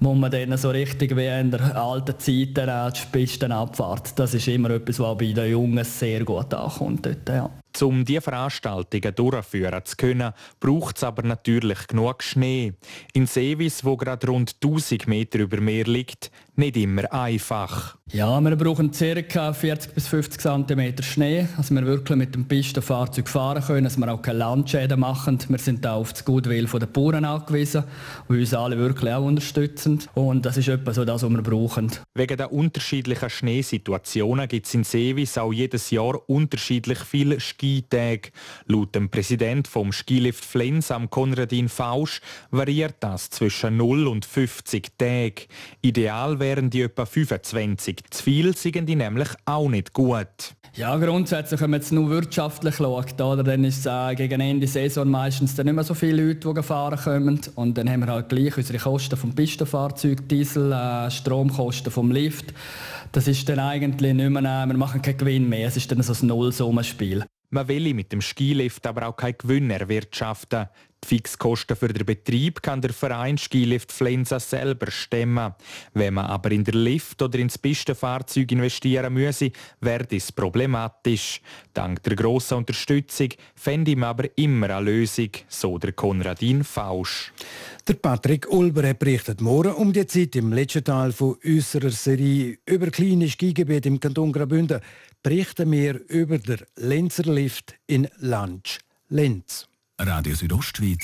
wo 0.00 0.12
man 0.12 0.30
dann 0.30 0.56
so 0.58 0.70
richtig 0.70 1.16
wie 1.16 1.26
in 1.26 1.50
der 1.50 1.76
alten 1.76 2.18
Zeit 2.18 2.56
die 2.56 3.06
Pisten 3.12 3.52
abfahrt. 3.52 4.18
Das 4.18 4.34
ist 4.34 4.46
immer 4.48 4.70
etwas, 4.70 4.98
was 5.00 5.16
bei 5.16 5.32
den 5.32 5.50
Jungen 5.50 5.84
sehr 5.84 6.24
gut 6.24 6.52
ankommt. 6.52 7.06
Dort, 7.06 7.28
ja. 7.28 7.48
Um 7.82 8.04
diese 8.04 8.20
Veranstaltungen 8.20 9.14
durchführen 9.14 9.84
zu 9.84 9.96
können, 9.96 10.32
braucht 10.60 10.96
es 10.96 11.04
aber 11.04 11.22
natürlich 11.22 11.86
genug 11.88 12.22
Schnee. 12.22 12.74
In 13.12 13.26
Seewies, 13.26 13.84
wo 13.84 13.96
gerade 13.96 14.26
rund 14.28 14.56
1000 14.62 15.06
Meter 15.08 15.40
über 15.40 15.60
Meer 15.60 15.84
liegt, 15.84 16.30
nicht 16.56 16.76
immer 16.76 17.12
einfach. 17.12 17.96
Ja, 18.12 18.40
wir 18.40 18.54
brauchen 18.54 18.92
ca. 18.92 19.52
40 19.52 19.92
bis 19.92 20.06
50 20.06 20.40
cm 20.40 21.02
Schnee, 21.02 21.48
dass 21.56 21.72
wir 21.72 21.84
wirklich 21.84 22.16
mit 22.16 22.34
dem 22.34 22.46
Pistenfahrzeug 22.46 23.28
fahren 23.28 23.62
können, 23.64 23.84
dass 23.84 23.96
wir 23.96 24.12
auch 24.12 24.22
keine 24.22 24.38
Landschäden 24.38 25.00
machen. 25.00 25.38
Wir 25.48 25.58
sind 25.58 25.84
auch 25.84 26.00
auf 26.00 26.12
das 26.12 26.24
Gutwill 26.24 26.66
der 26.66 26.86
Bauern 26.86 27.24
angewiesen, 27.24 27.84
die 28.28 28.38
uns 28.38 28.54
alle 28.54 28.78
wirklich 28.78 29.12
auch 29.12 29.24
unterstützen. 29.24 30.00
Und 30.14 30.46
das 30.46 30.58
ist 30.58 30.68
etwas, 30.68 30.96
das 30.96 31.22
wir 31.22 31.42
brauchen. 31.42 31.90
Wegen 32.14 32.36
der 32.36 32.52
unterschiedlichen 32.52 33.30
Schneesituationen 33.30 34.46
gibt 34.46 34.66
es 34.66 34.74
in 34.74 34.84
Seewies 34.84 35.36
auch 35.38 35.52
jedes 35.52 35.90
Jahr 35.90 36.20
unterschiedlich 36.28 36.98
viele 36.98 37.40
Ski 37.40 37.63
Skitag. 37.64 38.32
Laut 38.66 38.94
dem 38.94 39.08
Präsident 39.08 39.66
vom 39.68 39.92
Skilift 39.92 40.44
Flens, 40.44 40.90
am 40.90 41.08
Konradin 41.08 41.70
Fausch, 41.70 42.20
variiert 42.50 42.96
das 43.00 43.30
zwischen 43.30 43.78
0 43.78 44.06
und 44.06 44.26
50 44.26 44.98
Tagen. 44.98 45.46
Ideal 45.80 46.40
wären 46.40 46.68
die 46.68 46.82
etwa 46.82 47.06
25. 47.06 48.04
Zu 48.10 48.22
viel 48.22 48.54
sind 48.54 48.86
die 48.86 48.96
nämlich 48.96 49.28
auch 49.46 49.68
nicht 49.68 49.94
gut. 49.94 50.54
Ja, 50.76 50.96
grundsätzlich, 50.96 51.60
wenn 51.60 51.70
man 51.70 51.80
jetzt 51.80 51.92
nur 51.92 52.10
wirtschaftlich 52.10 52.74
schaut, 52.74 53.20
oder, 53.20 53.44
dann 53.44 53.62
ist 53.62 53.78
es 53.78 53.86
äh, 53.86 54.14
gegen 54.16 54.40
Ende 54.40 54.66
Saison 54.66 55.08
meistens 55.08 55.54
dann 55.54 55.66
nicht 55.66 55.74
mehr 55.76 55.84
so 55.84 55.94
viele 55.94 56.26
Leute, 56.26 56.52
die 56.52 56.62
fahren 56.64 56.98
kommen. 56.98 57.40
Und 57.54 57.78
dann 57.78 57.88
haben 57.88 58.00
wir 58.00 58.12
halt 58.12 58.28
gleich 58.28 58.56
unsere 58.56 58.78
Kosten 58.78 59.16
vom 59.16 59.34
Pistenfahrzeug, 59.34 60.28
Diesel, 60.28 60.72
äh, 60.72 61.10
Stromkosten 61.12 61.92
vom 61.92 62.10
Lift. 62.10 62.52
Das 63.12 63.28
ist 63.28 63.48
dann 63.48 63.60
eigentlich 63.60 64.14
nicht 64.14 64.30
mehr, 64.30 64.42
äh, 64.42 64.66
wir 64.66 64.76
machen 64.76 65.00
keinen 65.00 65.16
Gewinn 65.16 65.48
mehr, 65.48 65.68
es 65.68 65.76
ist 65.76 65.92
dann 65.92 66.02
so 66.02 66.12
ein 66.12 66.26
Nullsummenspiel. 66.26 67.24
Man 67.54 67.68
will 67.68 67.94
mit 67.94 68.10
dem 68.10 68.20
Skilift 68.20 68.84
aber 68.84 69.06
auch 69.06 69.16
keinen 69.16 69.38
Gewinn 69.38 69.70
erwirtschaften. 69.70 70.66
Die 71.04 71.06
Fixkosten 71.06 71.76
für 71.76 71.86
den 71.86 72.04
Betrieb 72.04 72.60
kann 72.62 72.80
der 72.80 72.92
Verein 72.92 73.38
Skilift 73.38 73.92
Flensa 73.92 74.40
selber 74.40 74.90
stemmen. 74.90 75.54
Wenn 75.92 76.14
man 76.14 76.26
aber 76.26 76.50
in 76.50 76.64
der 76.64 76.74
Lift 76.74 77.22
oder 77.22 77.38
ins 77.38 77.56
Pistenfahrzeug 77.56 78.50
investieren 78.50 79.12
müsse, 79.12 79.52
wäre 79.80 80.04
das 80.04 80.32
problematisch. 80.32 81.40
Dank 81.74 82.02
der 82.02 82.16
grossen 82.16 82.58
Unterstützung 82.58 83.28
fände 83.54 83.94
man 83.94 84.08
aber 84.08 84.36
immer 84.36 84.70
eine 84.70 84.90
Lösung, 84.90 85.30
so 85.46 85.78
der 85.78 85.92
Konradin 85.92 86.64
Fausch. 86.64 87.32
Der 87.86 87.94
Patrick 87.94 88.50
Ulber 88.50 88.94
berichtet 88.94 89.40
morgen 89.40 89.74
um 89.74 89.92
die 89.92 90.06
Zeit 90.06 90.34
im 90.34 90.52
letzten 90.52 90.82
Teil 90.82 91.12
von 91.12 91.36
unserer 91.44 91.90
Serie 91.90 92.58
über 92.66 92.90
kleine 92.90 93.28
Skigebiete 93.28 93.88
im 93.88 94.00
Kanton 94.00 94.32
Graubünden 94.32 94.80
berichten 95.24 95.72
wir 95.72 96.06
über 96.08 96.38
den 96.38 96.58
Lenzer 96.76 97.24
Lift 97.24 97.74
in 97.86 98.06
Lansch, 98.18 98.78
Lenz. 99.08 99.66
Radio 99.98 100.34
Südostschweiz, 100.34 101.02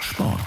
Sport. 0.00 0.40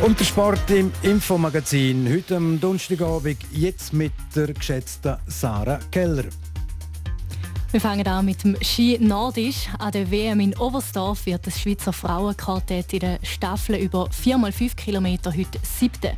Und 0.00 0.20
der 0.20 0.24
Sport 0.24 0.70
im 0.70 0.92
Infomagazin. 1.02 2.08
Heute 2.08 2.36
am 2.36 2.60
Donnerstagabend, 2.60 3.38
jetzt 3.52 3.92
mit 3.92 4.12
der 4.36 4.52
geschätzten 4.52 5.16
Sarah 5.26 5.80
Keller. 5.90 6.26
Wir 7.74 7.80
fangen 7.80 8.06
an 8.06 8.24
mit 8.24 8.44
dem 8.44 8.56
Ski 8.62 8.98
Nordisch. 9.00 9.66
An 9.80 9.90
der 9.90 10.08
WM 10.08 10.38
in 10.38 10.56
Oberstdorf 10.56 11.26
wird 11.26 11.44
das 11.44 11.60
Schweizer 11.60 11.92
Frauenquartett 11.92 12.92
in 12.92 13.00
der 13.00 13.18
Staffel 13.24 13.74
über 13.74 14.04
4x5 14.10 14.76
km 14.76 15.36
heute 15.36 15.58
siebte. 15.64 16.12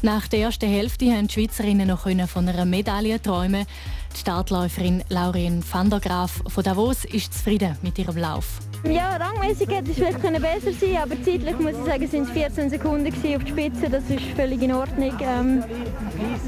Nach 0.00 0.26
der 0.28 0.40
ersten 0.40 0.66
Hälfte 0.66 1.12
haben 1.12 1.26
die 1.26 1.34
Schweizerinnen 1.34 1.88
noch 1.88 2.08
von 2.26 2.48
einer 2.48 2.64
Medaille 2.64 3.20
träumen. 3.20 3.66
Die 4.14 4.18
Startläuferin 4.18 5.04
Laurien 5.10 5.62
van 5.70 5.90
der 5.90 6.00
Graaf 6.00 6.40
von 6.46 6.64
Davos 6.64 7.04
ist 7.04 7.34
zufrieden 7.34 7.76
mit 7.82 7.98
ihrem 7.98 8.16
Lauf. 8.16 8.60
Ja, 8.88 9.16
rangmäßig 9.16 9.68
hätte 9.68 9.90
es 9.90 9.96
vielleicht 9.96 10.20
besser 10.20 10.72
sein 10.72 10.96
aber 11.02 11.14
zeitlich 11.22 11.58
muss 11.58 11.72
ich 11.72 11.84
sagen, 11.84 12.06
sind 12.06 12.22
es 12.24 12.30
14 12.30 12.70
Sekunden 12.70 13.06
auf 13.06 13.44
die 13.44 13.50
Spitze. 13.50 13.88
Das 13.88 14.04
ist 14.10 14.24
völlig 14.36 14.60
in 14.62 14.72
Ordnung. 14.72 15.16
Ähm, 15.20 15.64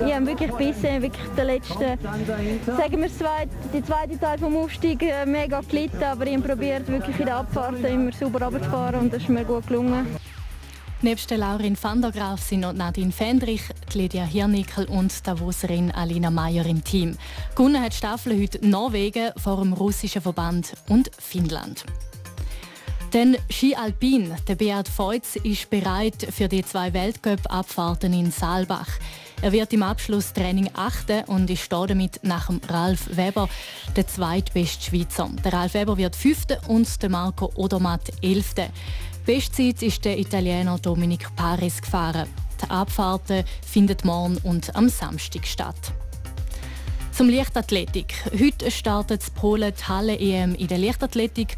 ich 0.05 0.15
habe 0.15 0.27
wirklich 0.27 0.53
bissen, 0.53 1.03
wirklich 1.03 1.27
der 1.37 1.45
letzte, 1.45 1.99
sagen 2.67 3.03
wir 3.03 3.13
zwei, 3.13 3.49
die 3.73 3.83
zweite 3.83 4.19
Teil 4.19 4.39
vom 4.39 4.57
Aufstieg 4.57 5.03
äh, 5.03 5.25
mega 5.25 5.61
gelitten, 5.63 6.03
aber 6.03 6.27
ich 6.27 6.37
habe 6.37 6.49
probiert 6.49 6.87
wirklich 6.89 7.19
in 7.19 7.27
der 7.27 7.37
Abfahrt 7.37 7.83
immer 7.85 8.13
sauber 8.13 8.43
runterzufahren 8.43 9.01
und 9.01 9.13
das 9.13 9.23
ist 9.23 9.29
mir 9.29 9.45
gut 9.45 9.67
gelungen. 9.67 10.07
Nebst 11.03 11.31
der 11.31 11.39
Laurin 11.39 11.77
van 11.81 12.01
der 12.01 12.11
Graaf 12.11 12.41
sind 12.41 12.61
noch 12.61 12.73
Nadine 12.73 13.13
Fendrich, 13.13 13.63
Lydia 13.93 14.25
Hirnickel 14.25 14.87
und 14.87 15.27
Davoserin 15.27 15.91
Alina 15.91 16.31
Meyer 16.31 16.65
im 16.67 16.83
Team. 16.83 17.17
Gewonnen 17.55 17.83
hat 17.83 17.93
die 17.93 17.99
Staffel 17.99 18.41
heute 18.41 18.67
Norwegen 18.67 19.31
vor 19.37 19.59
dem 19.59 19.75
russischen 19.75 20.23
Verband 20.23 20.73
und 20.89 21.11
Finnland. 21.19 21.85
Dann 23.17 23.39
Ski 23.49 23.75
Alpin. 23.75 24.35
Der 24.47 24.57
Beat 24.57 24.89
Feutz 24.89 25.37
ist 25.37 25.71
bereit 25.71 26.29
für 26.31 26.49
die 26.49 26.63
zwei 26.63 26.93
Weltcup-Abfahrten 26.93 28.13
in 28.13 28.31
Saalbach. 28.31 28.91
Er 29.41 29.53
wird 29.53 29.73
im 29.73 29.83
Abschlusstraining 29.83 30.69
achten 30.75 31.25
und 31.25 31.49
ist 31.49 31.73
damit 31.73 32.21
nach 32.25 32.49
dem 32.49 32.61
Ralf 32.69 33.17
Weber 33.17 33.49
der 33.97 34.07
zweitbeste 34.07 34.91
Schweizer. 34.91 35.31
Der 35.43 35.55
Ralf 35.55 35.73
Weber 35.73 35.97
wird 35.97 36.15
fünfte 36.15 36.61
und 36.69 37.03
der 37.03 37.09
Marco 37.09 37.51
Odermatt 37.55 38.13
elfte. 38.21 38.69
Bestzeit 39.25 39.81
ist 39.83 40.05
der 40.05 40.19
Italiener 40.19 40.79
Dominic 40.79 41.35
Paris 41.37 41.81
gefahren. 41.81 42.29
Die 42.63 42.71
Abfahrten 42.71 43.45
finden 43.67 43.97
morgen 44.05 44.37
und 44.43 44.77
am 44.77 44.91
Samstag 44.91 45.47
statt. 45.47 45.95
Zum 47.13 47.31
Leichtathletik. 47.31 48.13
Heute 48.39 48.71
startet 48.71 49.23
Polen 49.35 49.73
die 49.75 49.85
Halle-EM 49.85 50.55
in 50.55 50.67
der 50.69 50.77
Leichtathletik. 50.77 51.57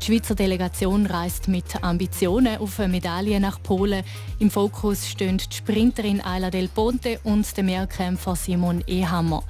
Die 0.00 0.06
Schweizer 0.06 0.34
Delegation 0.34 1.06
reist 1.06 1.48
mit 1.48 1.82
Ambitionen 1.82 2.58
auf 2.58 2.78
eine 2.78 2.88
Medaille 2.88 3.40
nach 3.40 3.60
Polen. 3.62 4.04
Im 4.38 4.50
Fokus 4.50 5.08
stehen 5.08 5.38
die 5.38 5.56
Sprinterin 5.56 6.20
Ayla 6.20 6.50
Del 6.50 6.68
Ponte 6.68 7.18
und 7.24 7.56
der 7.56 7.64
Mehrkämpfer 7.64 8.36
Simon 8.36 8.84
Ehammer. 8.86 9.42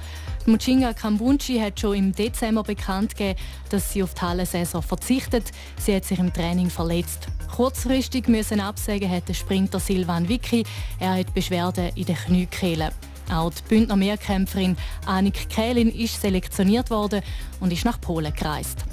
Muchinga 0.47 0.93
Kambunchi 0.95 1.59
hat 1.59 1.81
schon 1.81 1.97
im 1.97 2.13
Dezember 2.13 2.63
bekannt 2.63 3.17
gegeben, 3.17 3.39
dass 3.71 3.93
sie 3.93 4.03
auf 4.03 4.15
die 4.15 4.21
Hallensaison 4.21 4.83
verzichtet. 4.83 5.51
Sie 5.79 5.95
hat 5.95 6.05
sich 6.05 6.19
im 6.19 6.33
Training 6.33 6.71
verletzt. 6.71 7.27
Kurzfristig 7.55 8.29
müssen 8.29 8.61
absagen 8.61 9.11
hat 9.11 9.29
der 9.29 9.35
Sprinter 9.35 9.81
Silvan 9.81 10.29
Vicky. 10.29 10.65
Er 11.01 11.17
hat 11.19 11.35
Beschwerden 11.35 11.91
in 11.97 12.05
den 12.05 12.17
Kniekehlen. 12.17 12.93
Auch 13.33 13.51
die 13.51 13.63
Bündner 13.69 13.97
Mehrkämpferin 13.97 14.77
Annik 15.05 15.49
Kählin 15.49 15.89
ist 15.89 16.21
selektioniert 16.21 16.91
worden 16.91 17.23
und 17.59 17.73
ist 17.73 17.85
nach 17.85 18.01
Polen 18.01 18.33
gereist. 18.33 18.85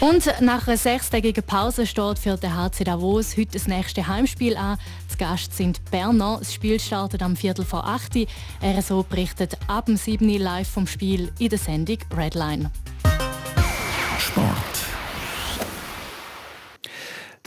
Und 0.00 0.32
nach 0.40 0.66
einer 0.66 0.78
sechstägigen 0.78 1.44
Pause 1.44 1.86
steht 1.86 2.18
für 2.18 2.38
den 2.38 2.56
HC 2.56 2.84
Davos 2.84 3.36
heute 3.36 3.52
das 3.52 3.68
nächste 3.68 4.06
Heimspiel 4.06 4.56
an. 4.56 4.78
Zu 5.08 5.18
Gast 5.18 5.54
sind 5.54 5.84
Berner. 5.90 6.38
Das 6.38 6.54
Spiel 6.54 6.80
startet 6.80 7.22
am 7.22 7.36
Viertel 7.36 7.66
vor 7.66 7.86
8 7.86 8.16
Uhr. 8.16 8.26
RSO 8.62 9.02
berichtet 9.02 9.58
ab 9.66 9.86
dem 9.86 9.98
7 9.98 10.26
Uhr 10.26 10.38
live 10.38 10.68
vom 10.68 10.86
Spiel 10.86 11.30
in 11.38 11.50
der 11.50 11.58
Sendung 11.58 11.98
Redline. 12.16 12.70
Sport. 14.18 14.59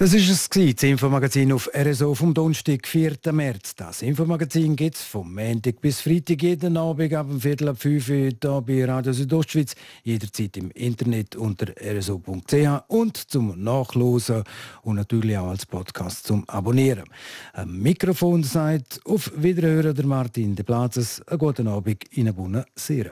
Das 0.03 0.13
ist 0.13 0.29
es 0.29 0.49
das 0.49 0.83
Infomagazin 0.83 1.53
auf 1.53 1.69
RSO 1.73 2.13
vom 2.13 2.33
Donnerstag, 2.33 2.85
4. 2.85 3.19
März. 3.31 3.73
Das 3.73 4.01
Infomagazin 4.01 4.75
gibt 4.75 4.95
es 4.95 5.01
vom 5.01 5.33
Montag 5.33 5.79
bis 5.79 6.01
Freitag 6.01 6.43
jeden 6.43 6.75
Abend 6.75 7.13
ab 7.13 7.29
dem 7.29 7.39
Viertel 7.39 7.69
ab 7.69 7.77
5 7.79 8.09
Uhr 8.09 8.15
hier 8.15 8.61
bei 8.67 8.83
Radio 8.83 9.13
Südostschweiz, 9.13 9.75
jederzeit 10.03 10.57
im 10.57 10.71
Internet 10.71 11.37
unter 11.37 11.67
rso.ch 11.81 12.83
und 12.89 13.15
zum 13.15 13.63
Nachlosen 13.63 14.43
und 14.81 14.97
natürlich 14.97 15.37
auch 15.37 15.47
als 15.47 15.65
Podcast 15.65 16.27
zum 16.27 16.43
Abonnieren. 16.49 17.05
Am 17.53 17.79
Mikrofon 17.79 18.43
sagt 18.43 18.99
auf 19.05 19.31
Wiederhören 19.37 19.95
der 19.95 20.05
Martin 20.05 20.53
de 20.53 20.65
Platzes. 20.65 21.21
Einen 21.27 21.39
guten 21.39 21.69
Abend 21.69 22.03
in 22.11 22.27
Abunna 22.27 22.65
Sera. 22.75 23.11